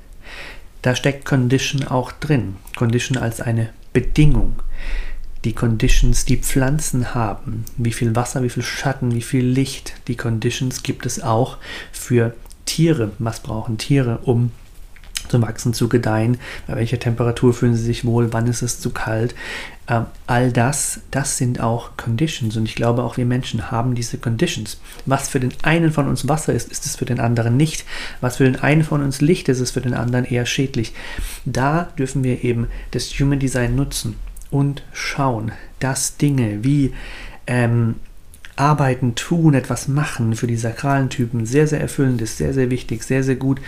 Da 0.81 0.95
steckt 0.95 1.25
Condition 1.25 1.83
auch 1.85 2.13
drin. 2.13 2.55
Condition 2.77 3.17
als 3.17 3.41
eine 3.41 3.73
Bedingung. 3.91 4.61
Die 5.45 5.53
Conditions, 5.53 6.25
die 6.25 6.37
Pflanzen 6.37 7.13
haben, 7.15 7.65
wie 7.77 7.93
viel 7.93 8.15
Wasser, 8.15 8.43
wie 8.43 8.49
viel 8.49 8.63
Schatten, 8.63 9.13
wie 9.13 9.21
viel 9.21 9.45
Licht, 9.45 9.93
die 10.07 10.17
Conditions 10.17 10.83
gibt 10.83 11.05
es 11.05 11.21
auch 11.21 11.57
für 11.91 12.35
Tiere. 12.65 13.11
Was 13.19 13.39
brauchen 13.39 13.77
Tiere, 13.77 14.19
um 14.23 14.51
zu 15.29 15.41
wachsen, 15.41 15.73
zu 15.73 15.87
gedeihen, 15.87 16.37
bei 16.67 16.75
welcher 16.75 16.99
Temperatur 16.99 17.53
fühlen 17.53 17.75
sie 17.75 17.83
sich 17.83 18.05
wohl, 18.05 18.33
wann 18.33 18.47
ist 18.47 18.61
es 18.61 18.79
zu 18.79 18.89
kalt. 18.89 19.35
Ähm, 19.87 20.05
all 20.27 20.51
das, 20.51 21.01
das 21.11 21.37
sind 21.37 21.61
auch 21.61 21.91
Conditions 21.97 22.57
und 22.57 22.65
ich 22.65 22.75
glaube 22.75 23.03
auch 23.03 23.17
wir 23.17 23.25
Menschen 23.25 23.71
haben 23.71 23.95
diese 23.95 24.17
Conditions. 24.17 24.79
Was 25.05 25.29
für 25.29 25.39
den 25.39 25.53
einen 25.61 25.91
von 25.91 26.07
uns 26.07 26.27
Wasser 26.27 26.53
ist, 26.53 26.71
ist 26.71 26.85
es 26.85 26.95
für 26.95 27.05
den 27.05 27.19
anderen 27.19 27.57
nicht. 27.57 27.85
Was 28.21 28.37
für 28.37 28.45
den 28.45 28.57
einen 28.57 28.83
von 28.83 29.03
uns 29.03 29.21
Licht 29.21 29.49
ist, 29.49 29.59
ist 29.59 29.71
für 29.71 29.81
den 29.81 29.93
anderen 29.93 30.25
eher 30.25 30.45
schädlich. 30.45 30.93
Da 31.45 31.89
dürfen 31.97 32.23
wir 32.23 32.43
eben 32.43 32.67
das 32.91 33.07
Human 33.19 33.39
Design 33.39 33.75
nutzen 33.75 34.15
und 34.51 34.83
schauen, 34.93 35.51
dass 35.79 36.17
Dinge 36.17 36.63
wie 36.63 36.93
ähm, 37.47 37.95
arbeiten, 38.59 39.15
tun, 39.15 39.53
etwas 39.53 39.87
machen 39.87 40.35
für 40.35 40.45
die 40.45 40.57
sakralen 40.57 41.09
Typen 41.09 41.45
sehr, 41.45 41.65
sehr 41.65 41.79
erfüllend 41.79 42.21
ist, 42.21 42.37
sehr, 42.37 42.53
sehr 42.53 42.69
wichtig, 42.69 43.03
sehr, 43.03 43.23
sehr 43.23 43.37
gut. 43.37 43.61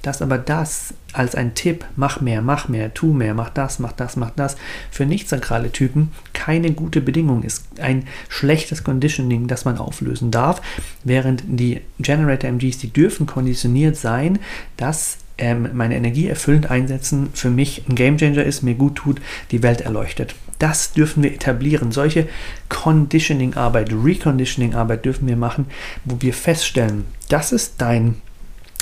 Dass 0.00 0.22
aber 0.22 0.38
das 0.38 0.94
als 1.12 1.34
ein 1.34 1.54
Tipp, 1.54 1.84
mach 1.96 2.20
mehr, 2.20 2.40
mach 2.40 2.68
mehr, 2.68 2.94
tu 2.94 3.12
mehr, 3.12 3.34
mach 3.34 3.50
das, 3.50 3.78
mach 3.78 3.92
das, 3.92 4.16
mach 4.16 4.30
das, 4.30 4.56
für 4.90 5.04
nicht 5.04 5.28
sakrale 5.28 5.70
Typen 5.70 6.12
keine 6.32 6.72
gute 6.72 7.02
Bedingung 7.02 7.42
ist. 7.42 7.66
Ein 7.78 8.06
schlechtes 8.28 8.84
Conditioning, 8.84 9.48
das 9.48 9.66
man 9.66 9.76
auflösen 9.76 10.30
darf, 10.30 10.62
während 11.04 11.42
die 11.46 11.82
Generator 11.98 12.48
MGs, 12.48 12.78
die 12.78 12.92
dürfen 12.92 13.26
konditioniert 13.26 13.96
sein, 13.96 14.38
dass 14.78 15.18
ähm, 15.38 15.70
meine 15.72 15.96
Energie 15.96 16.26
erfüllend 16.26 16.70
einsetzen 16.70 17.30
für 17.32 17.50
mich 17.50 17.84
ein 17.88 17.94
Gamechanger 17.94 18.44
ist, 18.44 18.62
mir 18.62 18.74
gut 18.74 18.96
tut, 18.96 19.20
die 19.50 19.62
Welt 19.62 19.80
erleuchtet. 19.80 20.34
Das 20.58 20.92
dürfen 20.92 21.22
wir 21.22 21.32
etablieren. 21.32 21.92
Solche 21.92 22.26
Conditioning-Arbeit, 22.68 23.92
Reconditioning-Arbeit 23.92 25.04
dürfen 25.04 25.28
wir 25.28 25.36
machen, 25.36 25.66
wo 26.04 26.16
wir 26.20 26.34
feststellen, 26.34 27.04
das 27.28 27.52
ist 27.52 27.74
dein 27.78 28.16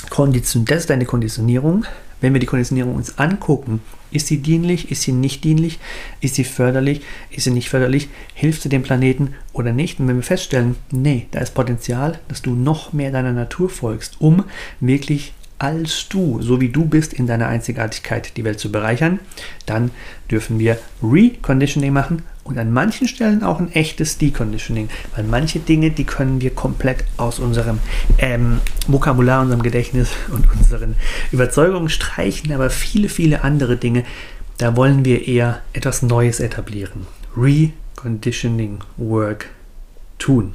Kondition, 0.09 0.65
das 0.65 0.79
ist 0.79 0.89
deine 0.89 1.05
Konditionierung. 1.05 1.85
Wenn 2.19 2.33
wir 2.33 2.39
die 2.39 2.47
Konditionierung 2.47 2.95
uns 2.95 3.19
angucken, 3.19 3.81
ist 4.09 4.25
sie 4.25 4.39
dienlich, 4.39 4.89
ist 4.89 5.03
sie 5.03 5.11
nicht 5.11 5.43
dienlich, 5.43 5.77
ist 6.19 6.33
sie 6.33 6.45
förderlich, 6.45 7.01
ist 7.29 7.43
sie 7.43 7.51
nicht 7.51 7.69
förderlich, 7.69 8.09
hilft 8.33 8.63
sie 8.63 8.69
dem 8.69 8.81
Planeten 8.81 9.35
oder 9.53 9.71
nicht? 9.71 9.99
Und 9.99 10.07
wenn 10.07 10.15
wir 10.15 10.23
feststellen, 10.23 10.77
nee, 10.91 11.27
da 11.29 11.41
ist 11.41 11.53
Potenzial, 11.53 12.19
dass 12.27 12.41
du 12.41 12.55
noch 12.55 12.91
mehr 12.91 13.11
deiner 13.11 13.33
Natur 13.33 13.69
folgst, 13.69 14.19
um 14.19 14.45
wirklich 14.79 15.33
als 15.59 16.07
du, 16.09 16.41
so 16.41 16.61
wie 16.61 16.69
du 16.69 16.85
bist, 16.85 17.13
in 17.13 17.27
deiner 17.27 17.47
Einzigartigkeit 17.47 18.37
die 18.37 18.43
Welt 18.43 18.59
zu 18.59 18.71
bereichern, 18.71 19.19
dann 19.65 19.91
dürfen 20.29 20.59
wir 20.59 20.77
Reconditioning 21.01 21.91
machen 21.91 22.21
und 22.43 22.57
an 22.57 22.71
manchen 22.71 23.07
Stellen 23.07 23.43
auch 23.43 23.59
ein 23.59 23.71
echtes 23.73 24.17
Deconditioning, 24.17 24.89
weil 25.15 25.23
manche 25.25 25.59
Dinge, 25.59 25.91
die 25.91 26.05
können 26.05 26.41
wir 26.41 26.51
komplett 26.51 27.03
aus 27.17 27.39
unserem 27.39 27.79
ähm, 28.19 28.59
Vokabular, 28.87 29.41
unserem 29.41 29.63
Gedächtnis 29.63 30.11
und 30.31 30.51
unseren 30.53 30.95
Überzeugungen 31.31 31.89
streichen, 31.89 32.53
aber 32.53 32.69
viele, 32.69 33.09
viele 33.09 33.43
andere 33.43 33.77
Dinge, 33.77 34.03
da 34.57 34.75
wollen 34.75 35.05
wir 35.05 35.27
eher 35.27 35.61
etwas 35.73 36.01
Neues 36.01 36.39
etablieren. 36.39 37.05
Reconditioning 37.35 38.79
Work 38.97 39.49
tun. 40.17 40.53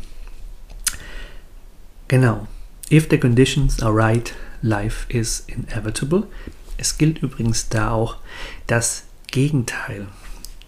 Genau. 2.09 2.47
If 2.91 3.09
the 3.09 3.19
conditions 3.19 3.83
are 3.83 3.95
right, 3.95 4.35
Life 4.63 5.07
is 5.09 5.45
inevitable. 5.49 6.25
Es 6.79 6.99
gilt 6.99 7.23
übrigens 7.23 7.69
da 7.69 7.91
auch 7.91 8.17
das 8.67 9.05
Gegenteil. 9.29 10.07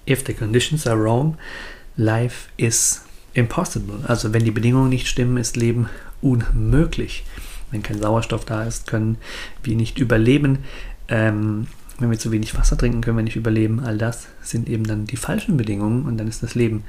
If 0.08 0.24
the 0.26 0.34
conditions 0.34 0.86
are 0.86 1.00
wrong, 1.00 1.38
life 1.96 2.48
is 2.56 3.02
impossible. 3.32 4.04
Also 4.06 4.32
wenn 4.32 4.44
die 4.44 4.50
Bedingungen 4.50 4.90
nicht 4.90 5.08
stimmen, 5.08 5.36
ist 5.36 5.56
Leben 5.56 5.88
unmöglich. 6.20 7.24
Wenn 7.70 7.82
kein 7.82 8.00
Sauerstoff 8.00 8.44
da 8.44 8.64
ist, 8.64 8.86
können 8.86 9.18
wir 9.62 9.76
nicht 9.76 9.98
überleben. 9.98 10.58
Ähm, 11.08 11.66
wenn 11.98 12.10
wir 12.10 12.18
zu 12.18 12.32
wenig 12.32 12.56
Wasser 12.58 12.76
trinken, 12.76 13.00
können 13.00 13.16
wir 13.16 13.22
nicht 13.22 13.36
überleben. 13.36 13.80
All 13.80 13.98
das 13.98 14.26
sind 14.42 14.68
eben 14.68 14.84
dann 14.84 15.06
die 15.06 15.16
falschen 15.16 15.56
Bedingungen 15.56 16.06
und 16.06 16.18
dann 16.18 16.26
ist 16.26 16.42
das 16.42 16.54
Leben 16.54 16.84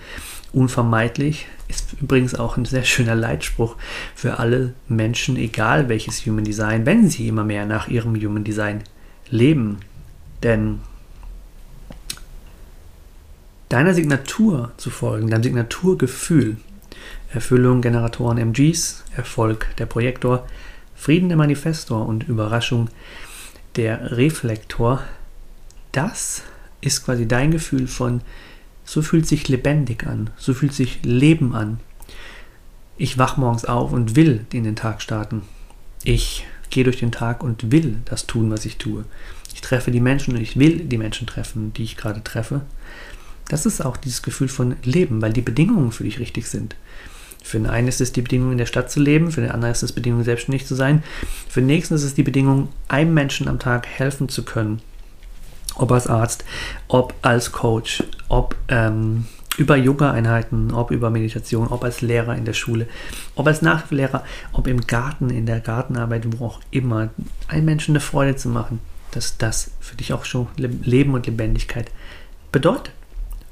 unvermeidlich. 0.52 1.48
Ist 1.68 1.94
übrigens 2.02 2.34
auch 2.36 2.58
ein 2.58 2.66
sehr 2.66 2.84
schöner 2.84 3.16
Leitspruch 3.16 3.76
für 4.16 4.40
alle 4.40 4.74
Menschen, 4.88 5.38
egal 5.38 5.90
welches 5.90 6.26
Human 6.26 6.44
Design, 6.44 6.86
wenn 6.86 7.10
sie 7.10 7.28
immer 7.28 7.44
mehr 7.44 7.66
nach 7.66 7.88
ihrem 7.88 8.16
Human 8.16 8.44
Design 8.44 8.84
leben. 9.30 9.78
Denn 10.42 10.80
deiner 13.70 13.94
Signatur 13.94 14.72
zu 14.78 14.90
folgen, 14.90 15.30
deinem 15.30 15.44
Signaturgefühl, 15.44 16.58
Erfüllung 17.32 17.82
Generatoren 17.82 18.38
MGs, 18.38 19.04
Erfolg 19.16 19.68
der 19.78 19.86
Projektor, 19.86 20.48
Frieden 20.96 21.30
der 21.30 21.38
Manifestor 21.38 22.08
und 22.08 22.28
Überraschung 22.28 22.90
der 23.76 24.18
Reflektor, 24.18 25.04
das 25.92 26.44
ist 26.82 27.06
quasi 27.06 27.28
dein 27.28 27.52
Gefühl 27.52 27.88
von, 27.88 28.22
so 28.84 29.02
fühlt 29.02 29.28
sich 29.28 29.48
lebendig 29.48 30.06
an, 30.06 30.30
so 30.38 30.54
fühlt 30.54 30.74
sich 30.74 31.00
Leben 31.04 31.54
an. 31.54 31.80
Ich 32.98 33.18
wach 33.18 33.38
morgens 33.38 33.66
auf 33.66 33.92
und 33.92 34.16
will 34.16 34.46
in 34.54 34.64
den 34.64 34.76
Tag 34.76 35.02
starten. 35.02 35.42
Ich 36.04 36.46
gehe 36.70 36.84
durch 36.84 37.00
den 37.00 37.12
Tag 37.12 37.44
und 37.44 37.72
will 37.72 37.98
das 38.06 38.28
tun, 38.28 38.52
was 38.52 38.66
ich 38.66 38.78
tue. 38.78 39.06
Ich 39.54 39.62
treffe 39.62 39.92
die 39.92 40.00
Menschen 40.00 40.36
und 40.36 40.42
ich 40.42 40.58
will 40.58 40.80
die 40.80 40.98
Menschen 40.98 41.28
treffen, 41.28 41.74
die 41.74 41.84
ich 41.84 41.98
gerade 41.98 42.24
treffe. 42.24 42.62
Das 43.48 43.66
ist 43.66 43.84
auch 43.84 43.98
dieses 43.98 44.22
Gefühl 44.22 44.48
von 44.48 44.76
Leben, 44.84 45.22
weil 45.22 45.34
die 45.34 45.42
Bedingungen 45.42 45.92
für 45.92 46.04
dich 46.04 46.20
richtig 46.20 46.48
sind. 46.48 46.76
Für 47.46 47.60
den 47.60 47.68
einen 47.68 47.88
ist 47.88 48.02
es 48.02 48.12
die 48.12 48.24
Bedingung, 48.24 48.52
in 48.54 48.58
der 48.58 48.66
Stadt 48.66 48.90
zu 48.90 49.00
leben, 49.00 49.32
für 49.32 49.42
den 49.42 49.52
anderen 49.52 49.72
ist 49.72 49.84
es 49.84 49.92
die 49.92 50.02
Bedingung, 50.02 50.24
selbstständig 50.24 50.66
zu 50.66 50.74
sein. 50.74 51.04
Für 51.48 51.62
den 51.62 51.68
nächsten 51.68 51.94
ist 51.94 52.02
es 52.02 52.16
die 52.16 52.24
Bedingung, 52.24 52.70
einem 52.88 53.14
Menschen 53.14 53.48
am 53.48 53.60
Tag 53.60 53.86
helfen 53.86 54.30
zu 54.30 54.44
können. 54.44 54.82
Ob 55.76 55.92
als 55.92 56.08
Arzt, 56.08 56.44
ob 56.88 57.14
als 57.22 57.52
Coach, 57.52 58.04
ob 58.30 58.56
ähm, 58.68 59.26
über 59.58 59.78
Yoga-Einheiten, 59.78 60.74
ob 60.74 60.90
über 60.90 61.12
Meditation, 61.12 61.68
ob 61.68 61.84
als 61.84 62.02
Lehrer 62.02 62.36
in 62.36 62.46
der 62.46 62.54
Schule, 62.54 62.88
ob 63.36 63.46
als 63.46 63.62
Nachlehrer, 63.62 64.24
ob 64.52 64.66
im 64.66 64.82
Garten, 64.82 65.30
in 65.30 65.46
der 65.46 65.60
Gartenarbeit, 65.60 66.40
wo 66.40 66.48
auch 66.48 66.62
immer, 66.72 67.10
einem 67.48 67.66
Menschen 67.66 67.92
eine 67.92 68.00
Freude 68.00 68.36
zu 68.36 68.50
machen, 68.50 68.80
dass 69.12 69.38
das 69.38 69.70
für 69.80 69.96
dich 69.96 70.14
auch 70.14 70.26
schon 70.26 70.48
Leben 70.58 71.14
und 71.14 71.28
Lebendigkeit 71.28 71.92
bedeutet. 72.52 72.92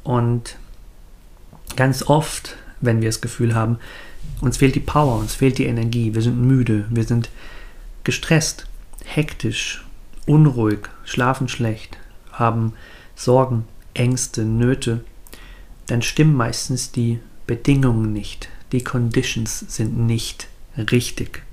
Und 0.03 0.57
ganz 1.75 2.01
oft 2.01 2.57
wenn 2.83 3.01
wir 3.01 3.09
das 3.09 3.21
Gefühl 3.21 3.55
haben, 3.55 3.77
uns 4.41 4.57
fehlt 4.57 4.75
die 4.75 4.79
Power, 4.79 5.17
uns 5.19 5.35
fehlt 5.35 5.57
die 5.57 5.65
Energie, 5.65 6.13
wir 6.13 6.21
sind 6.21 6.41
müde, 6.41 6.85
wir 6.89 7.03
sind 7.03 7.29
gestresst, 8.03 8.67
hektisch, 9.05 9.85
unruhig, 10.25 10.89
schlafen 11.03 11.47
schlecht, 11.47 11.97
haben 12.31 12.73
Sorgen, 13.15 13.65
Ängste, 13.93 14.43
Nöte, 14.43 15.03
dann 15.87 16.01
stimmen 16.01 16.35
meistens 16.35 16.91
die 16.91 17.19
Bedingungen 17.47 18.13
nicht, 18.13 18.49
die 18.71 18.83
Conditions 18.83 19.59
sind 19.67 19.97
nicht 19.97 20.47
richtig. 20.77 21.43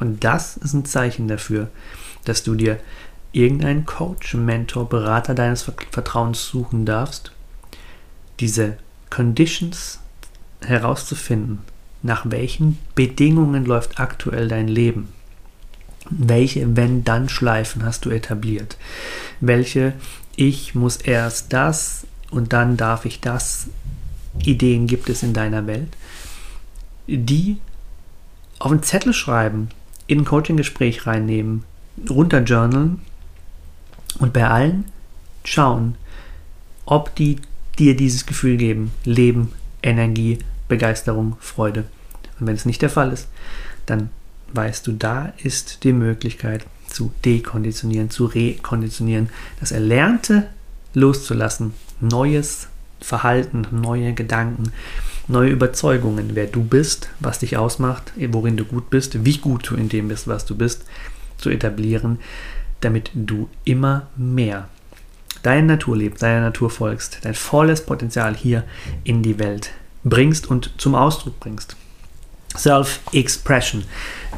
Und 0.00 0.24
das 0.24 0.56
ist 0.56 0.74
ein 0.74 0.84
Zeichen 0.84 1.28
dafür, 1.28 1.68
dass 2.24 2.42
du 2.42 2.54
dir 2.54 2.80
irgendeinen 3.32 3.84
Coach, 3.84 4.34
Mentor, 4.34 4.88
Berater 4.88 5.34
deines 5.34 5.62
Vertrauens 5.62 6.46
suchen 6.46 6.86
darfst, 6.86 7.32
diese 8.40 8.78
Conditions 9.10 10.00
herauszufinden, 10.68 11.60
nach 12.02 12.26
welchen 12.28 12.78
Bedingungen 12.94 13.64
läuft 13.64 13.98
aktuell 13.98 14.48
dein 14.48 14.68
Leben. 14.68 15.08
Welche 16.10 16.76
Wenn-Dann-Schleifen 16.76 17.84
hast 17.84 18.04
du 18.04 18.10
etabliert? 18.10 18.76
Welche 19.40 19.94
Ich 20.36 20.74
muss 20.74 20.96
erst 20.96 21.52
das 21.52 22.06
und 22.30 22.52
dann 22.52 22.76
darf 22.76 23.04
ich 23.04 23.20
das, 23.20 23.68
Ideen 24.42 24.86
gibt 24.86 25.08
es 25.08 25.22
in 25.22 25.32
deiner 25.32 25.66
Welt, 25.66 25.96
die 27.06 27.58
auf 28.58 28.72
einen 28.72 28.82
Zettel 28.82 29.12
schreiben, 29.12 29.68
in 30.06 30.20
ein 30.20 30.24
Coaching-Gespräch 30.24 31.06
reinnehmen, 31.06 31.64
runterjournalen 32.10 33.00
und 34.18 34.32
bei 34.32 34.46
allen 34.46 34.84
schauen, 35.44 35.96
ob 36.84 37.14
die 37.14 37.36
dir 37.78 37.96
dieses 37.96 38.26
Gefühl 38.26 38.56
geben, 38.56 38.92
Leben, 39.04 39.52
Energie, 39.82 40.38
Begeisterung, 40.68 41.36
Freude. 41.40 41.84
Und 42.40 42.46
wenn 42.46 42.56
es 42.56 42.64
nicht 42.64 42.82
der 42.82 42.90
Fall 42.90 43.12
ist, 43.12 43.28
dann 43.86 44.10
weißt 44.52 44.86
du, 44.86 44.92
da 44.92 45.32
ist 45.42 45.84
die 45.84 45.92
Möglichkeit 45.92 46.66
zu 46.88 47.12
dekonditionieren, 47.24 48.10
zu 48.10 48.26
rekonditionieren, 48.26 49.28
das 49.60 49.72
Erlernte 49.72 50.48
loszulassen, 50.94 51.74
neues 52.00 52.68
Verhalten, 53.00 53.66
neue 53.70 54.14
Gedanken, 54.14 54.72
neue 55.26 55.50
Überzeugungen, 55.50 56.30
wer 56.34 56.46
du 56.46 56.62
bist, 56.62 57.10
was 57.20 57.40
dich 57.40 57.56
ausmacht, 57.56 58.12
worin 58.28 58.56
du 58.56 58.64
gut 58.64 58.90
bist, 58.90 59.24
wie 59.24 59.38
gut 59.38 59.70
du 59.70 59.74
in 59.74 59.88
dem 59.88 60.08
bist, 60.08 60.28
was 60.28 60.44
du 60.44 60.56
bist, 60.56 60.84
zu 61.36 61.50
etablieren, 61.50 62.18
damit 62.80 63.10
du 63.14 63.48
immer 63.64 64.06
mehr 64.16 64.68
deine 65.42 65.66
Natur 65.66 65.96
lebst, 65.96 66.22
deiner 66.22 66.40
Natur 66.40 66.70
folgst, 66.70 67.18
dein 67.22 67.34
volles 67.34 67.84
Potenzial 67.84 68.34
hier 68.34 68.64
in 69.02 69.22
die 69.22 69.38
Welt 69.38 69.72
bringst 70.04 70.46
und 70.46 70.70
zum 70.78 70.94
Ausdruck 70.94 71.40
bringst. 71.40 71.76
Self-Expression, 72.56 73.84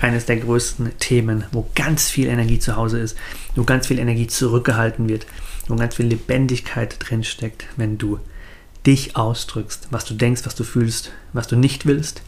eines 0.01 0.25
der 0.25 0.37
größten 0.37 0.99
Themen, 0.99 1.45
wo 1.53 1.69
ganz 1.75 2.09
viel 2.09 2.29
Energie 2.29 2.59
zu 2.59 2.77
Hause 2.77 2.99
ist, 2.99 3.17
wo 3.55 3.65
ganz 3.65 3.87
viel 3.87 3.99
Energie 3.99 4.27
zurückgehalten 4.27 5.09
wird, 5.09 5.27
wo 5.69 5.77
ganz 5.77 5.97
viel 5.97 6.07
Lebendigkeit 6.07 6.97
drinsteckt, 6.99 7.67
wenn 7.77 7.99
du 7.99 8.19
dich 8.87 9.17
ausdrückst, 9.17 9.89
was 9.91 10.05
du 10.05 10.15
denkst, 10.15 10.43
was 10.45 10.55
du 10.55 10.65
fühlst, 10.65 11.11
was 11.33 11.49
du 11.49 11.57
nicht 11.57 11.87
willst, 11.87 12.23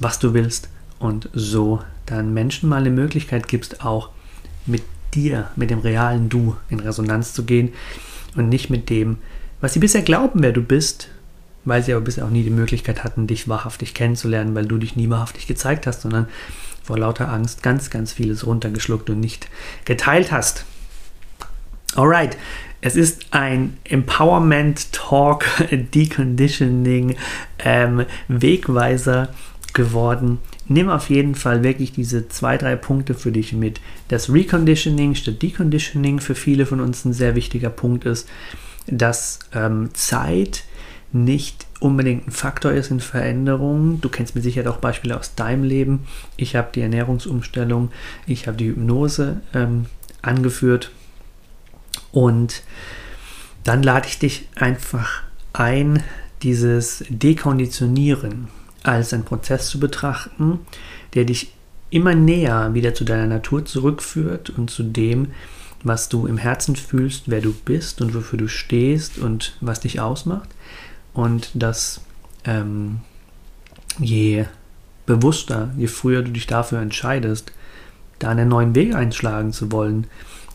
was 0.00 0.18
du 0.18 0.34
willst 0.34 0.68
und 0.98 1.28
so 1.32 1.82
dann 2.06 2.34
Menschen 2.34 2.68
mal 2.68 2.80
eine 2.80 2.90
Möglichkeit 2.90 3.48
gibst, 3.48 3.84
auch 3.84 4.10
mit 4.66 4.82
dir, 5.14 5.50
mit 5.56 5.70
dem 5.70 5.78
realen 5.78 6.28
Du 6.28 6.56
in 6.68 6.80
Resonanz 6.80 7.32
zu 7.32 7.44
gehen 7.44 7.72
und 8.36 8.48
nicht 8.48 8.70
mit 8.70 8.90
dem, 8.90 9.18
was 9.60 9.72
sie 9.72 9.78
bisher 9.78 10.02
glauben, 10.02 10.42
wer 10.42 10.52
du 10.52 10.60
bist, 10.60 11.08
weil 11.64 11.82
sie 11.82 11.92
aber 11.92 12.04
bisher 12.04 12.24
auch 12.24 12.30
nie 12.30 12.42
die 12.42 12.50
Möglichkeit 12.50 13.04
hatten, 13.04 13.26
dich 13.26 13.48
wahrhaftig 13.48 13.94
kennenzulernen, 13.94 14.54
weil 14.54 14.66
du 14.66 14.78
dich 14.78 14.96
nie 14.96 15.10
wahrhaftig 15.10 15.46
gezeigt 15.46 15.86
hast, 15.86 16.02
sondern 16.02 16.28
vor 16.82 16.98
lauter 16.98 17.30
Angst 17.30 17.62
ganz, 17.62 17.90
ganz 17.90 18.12
vieles 18.12 18.46
runtergeschluckt 18.46 19.08
und 19.10 19.20
nicht 19.20 19.48
geteilt 19.84 20.32
hast. 20.32 20.64
Alright, 21.96 22.36
es 22.80 22.96
ist 22.96 23.26
ein 23.30 23.78
Empowerment 23.84 24.92
Talk, 24.92 25.46
Deconditioning, 25.70 27.16
ähm, 27.60 28.04
Wegweiser 28.28 29.30
geworden. 29.72 30.38
Nimm 30.66 30.88
auf 30.88 31.08
jeden 31.08 31.34
Fall 31.34 31.62
wirklich 31.62 31.92
diese 31.92 32.28
zwei, 32.28 32.58
drei 32.58 32.76
Punkte 32.76 33.14
für 33.14 33.32
dich 33.32 33.52
mit. 33.52 33.80
Das 34.08 34.30
Reconditioning 34.30 35.14
statt 35.14 35.42
Deconditioning 35.42 36.20
für 36.20 36.34
viele 36.34 36.66
von 36.66 36.80
uns 36.80 37.04
ein 37.04 37.12
sehr 37.12 37.34
wichtiger 37.34 37.70
Punkt 37.70 38.04
ist, 38.04 38.28
dass 38.86 39.38
ähm, 39.54 39.90
Zeit 39.94 40.64
nicht 41.14 41.66
unbedingt 41.78 42.26
ein 42.26 42.32
Faktor 42.32 42.72
ist 42.72 42.90
in 42.90 43.00
Veränderungen. 43.00 44.00
Du 44.00 44.08
kennst 44.08 44.34
mit 44.34 44.42
Sicherheit 44.42 44.66
auch 44.66 44.78
Beispiele 44.78 45.16
aus 45.16 45.36
deinem 45.36 45.62
Leben. 45.62 46.06
Ich 46.36 46.56
habe 46.56 46.70
die 46.74 46.80
Ernährungsumstellung, 46.80 47.92
ich 48.26 48.48
habe 48.48 48.56
die 48.56 48.66
Hypnose 48.66 49.40
ähm, 49.54 49.86
angeführt 50.22 50.90
und 52.10 52.62
dann 53.62 53.82
lade 53.82 54.08
ich 54.08 54.18
dich 54.18 54.48
einfach 54.56 55.22
ein, 55.52 56.02
dieses 56.42 57.04
Dekonditionieren 57.08 58.48
als 58.82 59.14
einen 59.14 59.24
Prozess 59.24 59.68
zu 59.68 59.78
betrachten, 59.80 60.60
der 61.14 61.24
dich 61.24 61.52
immer 61.90 62.14
näher 62.14 62.74
wieder 62.74 62.92
zu 62.92 63.04
deiner 63.04 63.26
Natur 63.26 63.64
zurückführt 63.64 64.50
und 64.50 64.70
zu 64.70 64.82
dem, 64.82 65.28
was 65.84 66.08
du 66.08 66.26
im 66.26 66.38
Herzen 66.38 66.76
fühlst, 66.76 67.24
wer 67.26 67.40
du 67.40 67.52
bist 67.52 68.00
und 68.00 68.14
wofür 68.14 68.38
du 68.38 68.48
stehst 68.48 69.18
und 69.18 69.56
was 69.60 69.80
dich 69.80 70.00
ausmacht. 70.00 70.48
Und 71.14 71.50
dass 71.54 72.02
ähm, 72.44 73.00
je 73.98 74.44
bewusster, 75.06 75.72
je 75.76 75.86
früher 75.86 76.22
du 76.22 76.32
dich 76.32 76.46
dafür 76.46 76.80
entscheidest, 76.80 77.52
da 78.18 78.30
einen 78.30 78.48
neuen 78.48 78.74
Weg 78.74 78.94
einschlagen 78.94 79.52
zu 79.52 79.72
wollen, 79.72 80.06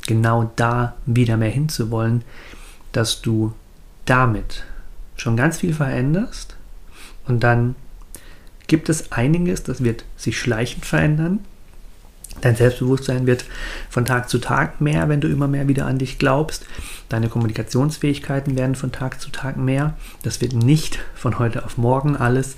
genau 0.06 0.52
da 0.56 0.96
wieder 1.06 1.38
mehr 1.38 1.50
hinzuwollen, 1.50 2.24
dass 2.92 3.22
du 3.22 3.54
damit 4.06 4.64
schon 5.16 5.38
ganz 5.38 5.58
viel 5.60 5.74
veränderst 5.74 6.56
und 7.28 7.44
dann 7.44 7.76
gibt 8.68 8.90
es 8.90 9.12
einiges, 9.12 9.64
das 9.64 9.84
wird 9.84 10.04
sich 10.18 10.40
schleichend 10.40 10.86
verändern. 10.86 11.40
Dein 12.42 12.56
Selbstbewusstsein 12.56 13.28
wird 13.28 13.46
von 13.90 14.06
Tag 14.06 14.30
zu 14.30 14.40
Tag 14.40 14.80
mehr, 14.80 15.10
wenn 15.10 15.20
du 15.20 15.28
immer 15.28 15.48
mehr 15.48 15.68
wieder 15.68 15.86
an 15.86 15.98
dich 15.98 16.20
glaubst. 16.20 16.66
Deine 17.10 17.28
Kommunikationsfähigkeiten 17.28 18.58
werden 18.58 18.76
von 18.76 18.92
Tag 18.92 19.20
zu 19.20 19.30
Tag 19.30 19.58
mehr. 19.58 19.98
Das 20.24 20.40
wird 20.40 20.54
nicht 20.54 21.00
von 21.16 21.40
heute 21.40 21.66
auf 21.66 21.78
morgen 21.78 22.16
alles 22.16 22.56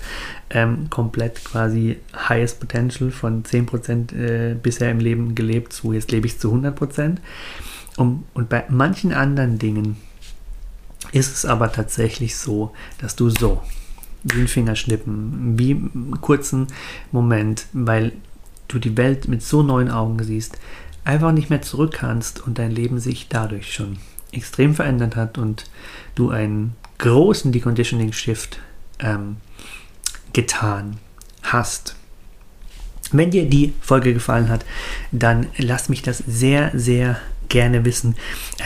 ähm, 0.50 0.88
komplett 0.90 1.44
quasi 1.44 1.98
highest 2.14 2.60
potential 2.60 3.10
von 3.10 3.42
10% 3.42 4.14
äh, 4.14 4.54
bisher 4.54 4.90
im 4.90 5.00
Leben 5.00 5.34
gelebt 5.34 5.72
zu 5.72 5.92
jetzt 5.92 6.12
lebe 6.12 6.26
ich 6.26 6.38
zu 6.38 6.52
100%. 6.54 7.16
Um, 7.96 8.24
und 8.34 8.48
bei 8.48 8.64
manchen 8.68 9.12
anderen 9.12 9.58
Dingen 9.58 9.96
ist 11.12 11.34
es 11.34 11.44
aber 11.44 11.72
tatsächlich 11.72 12.36
so, 12.36 12.72
dass 12.98 13.16
du 13.16 13.28
so 13.28 13.60
wie 14.22 14.42
ein 14.42 14.48
Fingerschnippen, 14.48 15.58
wie 15.58 15.72
einen 15.72 16.20
kurzen 16.20 16.68
Moment, 17.10 17.66
weil 17.72 18.12
du 18.72 18.78
die 18.78 18.96
Welt 18.96 19.28
mit 19.28 19.42
so 19.42 19.62
neuen 19.62 19.90
Augen 19.90 20.22
siehst, 20.22 20.58
einfach 21.04 21.32
nicht 21.32 21.50
mehr 21.50 21.62
zurück 21.62 21.94
kannst 21.98 22.46
und 22.46 22.58
dein 22.58 22.70
Leben 22.70 22.98
sich 22.98 23.28
dadurch 23.28 23.72
schon 23.72 23.98
extrem 24.32 24.74
verändert 24.74 25.16
hat 25.16 25.38
und 25.38 25.64
du 26.14 26.30
einen 26.30 26.74
großen 26.98 27.52
Deconditioning-Shift 27.52 28.58
ähm, 29.00 29.36
getan 30.32 30.98
hast. 31.42 31.96
Wenn 33.10 33.30
dir 33.30 33.46
die 33.46 33.74
Folge 33.80 34.14
gefallen 34.14 34.48
hat, 34.48 34.64
dann 35.10 35.46
lass 35.58 35.88
mich 35.88 36.02
das 36.02 36.18
sehr, 36.18 36.70
sehr 36.74 37.18
gerne 37.52 37.84
wissen. 37.84 38.16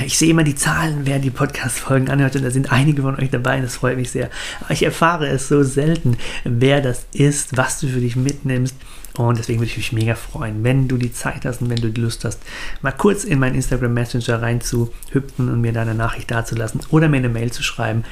Ich 0.07 0.16
sehe 0.16 0.31
immer 0.31 0.44
die 0.44 0.55
Zahlen, 0.55 1.01
wer 1.05 1.18
die 1.18 1.31
Podcast-Folgen 1.31 2.09
anhört 2.09 2.37
und 2.37 2.44
da 2.44 2.51
sind 2.53 2.70
einige 2.70 3.03
von 3.03 3.18
euch 3.18 3.31
dabei, 3.31 3.61
das 3.61 3.77
freut 3.77 3.96
mich 3.96 4.12
sehr. 4.12 4.31
Aber 4.61 4.70
ich 4.70 4.85
erfahre 4.85 5.27
es 5.27 5.49
so 5.49 5.64
selten, 5.64 6.16
wer 6.44 6.81
das 6.81 7.07
ist, 7.12 7.57
was 7.57 7.81
du 7.81 7.88
für 7.88 8.01
dich 8.01 8.14
mitnimmst. 8.14 8.77
Und 9.14 9.38
deswegen 9.38 9.59
würde 9.59 9.70
ich 9.70 9.77
mich 9.77 9.92
mega 9.92 10.14
freuen, 10.14 10.62
wenn 10.62 10.88
du 10.88 10.99
die 10.99 11.12
Zeit 11.12 11.44
hast 11.44 11.62
und 11.62 11.70
wenn 11.70 11.81
du 11.81 11.90
die 11.90 12.01
Lust 12.01 12.25
hast, 12.25 12.40
mal 12.81 12.92
kurz 12.92 13.25
in 13.25 13.40
meinen 13.40 13.57
Instagram 13.57 13.92
Messenger 13.92 14.40
reinzuhüpfen 14.40 15.51
und 15.51 15.61
mir 15.61 15.72
deine 15.72 15.94
Nachricht 15.94 16.31
dazulassen 16.31 16.81
oder 16.90 17.09
mir 17.09 17.16
eine 17.16 17.29
Mail 17.29 17.51
zu 17.51 17.64
schreiben 17.64 18.05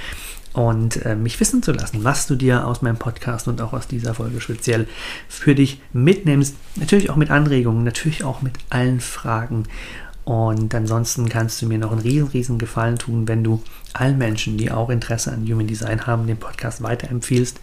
und 0.54 1.04
äh, 1.04 1.16
mich 1.16 1.38
wissen 1.40 1.62
zu 1.62 1.72
lassen, 1.72 2.04
was 2.04 2.26
du 2.26 2.36
dir 2.36 2.66
aus 2.66 2.80
meinem 2.80 2.96
Podcast 2.96 3.48
und 3.48 3.60
auch 3.60 3.72
aus 3.72 3.86
dieser 3.86 4.14
Folge 4.14 4.40
speziell 4.40 4.86
für 5.28 5.54
dich 5.54 5.80
mitnimmst. 5.92 6.56
Natürlich 6.76 7.10
auch 7.10 7.16
mit 7.16 7.30
Anregungen, 7.30 7.84
natürlich 7.84 8.24
auch 8.24 8.40
mit 8.40 8.54
allen 8.70 9.00
Fragen. 9.00 9.64
Und 10.24 10.74
ansonsten 10.74 11.28
kannst 11.28 11.60
du 11.60 11.66
mir 11.66 11.78
noch 11.78 11.92
einen 11.92 12.00
riesen, 12.00 12.28
riesen 12.28 12.58
Gefallen 12.58 12.96
tun, 12.96 13.28
wenn 13.28 13.44
du 13.44 13.62
allen 13.92 14.16
Menschen, 14.16 14.56
die 14.56 14.70
auch 14.70 14.88
Interesse 14.88 15.30
an 15.30 15.46
Human 15.46 15.66
Design 15.66 16.06
haben, 16.06 16.26
den 16.26 16.38
Podcast 16.38 16.82
weiterempfiehlst. 16.82 17.60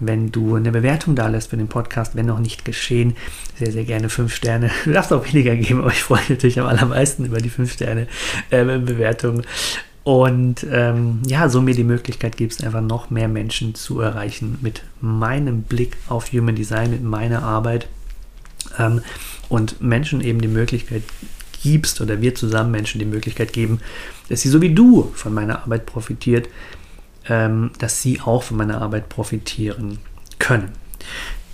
Wenn 0.00 0.32
du 0.32 0.56
eine 0.56 0.72
Bewertung 0.72 1.14
da 1.14 1.28
lässt 1.28 1.50
für 1.50 1.56
den 1.56 1.68
Podcast, 1.68 2.16
wenn 2.16 2.26
noch 2.26 2.40
nicht 2.40 2.64
geschehen, 2.64 3.16
sehr, 3.56 3.70
sehr 3.70 3.84
gerne 3.84 4.08
fünf 4.08 4.34
Sterne. 4.34 4.70
Du 4.84 4.92
darfst 4.92 5.12
auch 5.12 5.24
weniger 5.24 5.54
geben, 5.54 5.82
aber 5.82 5.92
ich 5.92 6.02
freue 6.02 6.20
mich 6.20 6.30
natürlich 6.30 6.60
am 6.60 6.66
allermeisten 6.66 7.24
über 7.24 7.38
die 7.38 7.48
fünf 7.48 7.72
Sterne 7.72 8.08
äh, 8.50 8.64
Bewertung. 8.64 9.42
Und 10.02 10.66
ähm, 10.70 11.22
ja, 11.26 11.48
so 11.48 11.60
mir 11.60 11.74
die 11.74 11.84
Möglichkeit 11.84 12.36
gibst, 12.36 12.64
einfach 12.64 12.80
noch 12.80 13.10
mehr 13.10 13.28
Menschen 13.28 13.74
zu 13.76 14.00
erreichen 14.00 14.58
mit 14.62 14.82
meinem 15.00 15.62
Blick 15.62 15.96
auf 16.08 16.32
Human 16.32 16.56
Design, 16.56 16.90
mit 16.90 17.04
meiner 17.04 17.44
Arbeit. 17.44 17.86
Ähm, 18.78 19.02
und 19.48 19.80
Menschen 19.80 20.20
eben 20.20 20.40
die 20.40 20.48
Möglichkeit 20.48 21.02
gibst 21.62 22.00
oder 22.00 22.20
wir 22.20 22.34
zusammen 22.34 22.70
Menschen 22.70 22.98
die 22.98 23.04
Möglichkeit 23.04 23.52
geben, 23.52 23.80
dass 24.28 24.42
sie 24.42 24.48
so 24.48 24.60
wie 24.60 24.74
du 24.74 25.10
von 25.14 25.34
meiner 25.34 25.62
Arbeit 25.62 25.86
profitiert, 25.86 26.48
ähm, 27.28 27.70
dass 27.78 28.02
sie 28.02 28.20
auch 28.20 28.42
von 28.42 28.56
meiner 28.56 28.80
Arbeit 28.80 29.08
profitieren 29.08 29.98
können. 30.38 30.70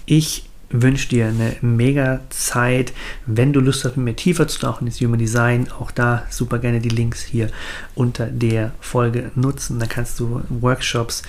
Ich 0.07 0.45
wünsche 0.71 1.09
dir 1.09 1.27
eine 1.27 1.57
mega 1.61 2.21
Zeit. 2.31 2.93
Wenn 3.25 3.53
du 3.53 3.61
Lust 3.61 3.85
hast, 3.85 3.97
mit 3.97 4.05
mir 4.05 4.17
tiefer 4.17 4.49
zu 4.49 4.61
tauchen 4.61 4.87
ins 4.87 5.01
Human 5.01 5.19
Design, 5.19 5.71
auch 5.71 5.91
da 5.91 6.25
super 6.31 6.59
gerne 6.59 6.81
die 6.81 6.89
Links 6.89 7.23
hier 7.23 7.51
unter 7.95 8.27
der 8.27 8.73
Folge 8.81 9.31
nutzen. 9.35 9.79
Da 9.79 9.87
kannst 9.87 10.19
du 10.19 10.43
Workshops, 10.49 11.23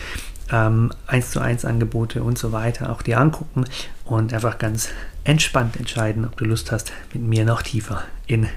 ähm, 0.51 0.91
1 1.07 1.31
zu 1.31 1.39
1 1.39 1.65
Angebote 1.65 2.23
und 2.23 2.37
so 2.37 2.51
weiter 2.51 2.91
auch 2.91 3.01
dir 3.01 3.19
angucken 3.19 3.65
und 4.05 4.33
einfach 4.33 4.57
ganz 4.57 4.89
entspannt 5.23 5.75
entscheiden, 5.77 6.25
ob 6.25 6.37
du 6.37 6.45
Lust 6.45 6.71
hast, 6.71 6.91
mit 7.13 7.21
mir 7.21 7.45
noch 7.45 7.61
tiefer 7.61 8.03
in 8.27 8.47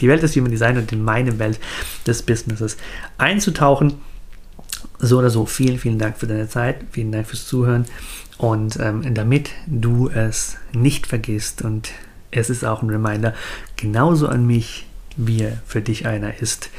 die 0.00 0.08
Welt 0.08 0.22
des 0.22 0.36
Human 0.36 0.50
Design 0.50 0.78
und 0.78 0.92
in 0.92 1.02
meine 1.04 1.38
Welt 1.38 1.58
des 2.06 2.22
Businesses 2.22 2.76
einzutauchen. 3.18 3.94
So 4.98 5.18
oder 5.18 5.30
so, 5.30 5.46
vielen, 5.46 5.78
vielen 5.78 5.98
Dank 5.98 6.18
für 6.18 6.26
deine 6.26 6.48
Zeit, 6.48 6.84
vielen 6.92 7.12
Dank 7.12 7.26
fürs 7.26 7.46
Zuhören 7.46 7.86
und 8.38 8.78
ähm, 8.80 9.14
damit 9.14 9.50
du 9.66 10.08
es 10.08 10.56
nicht 10.72 11.06
vergisst 11.06 11.62
und 11.62 11.90
es 12.30 12.48
ist 12.48 12.64
auch 12.64 12.82
ein 12.82 12.90
Reminder, 12.90 13.34
genauso 13.76 14.28
an 14.28 14.46
mich, 14.46 14.86
wie 15.16 15.42
er 15.42 15.58
für 15.66 15.80
dich 15.80 16.06
einer 16.06 16.40
ist. 16.40 16.70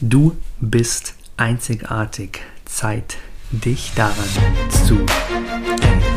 Du 0.00 0.36
bist 0.60 1.14
einzigartig. 1.36 2.40
Zeit, 2.64 3.16
dich 3.50 3.92
daran 3.94 4.14
zu 4.86 4.96
denken. 4.96 6.15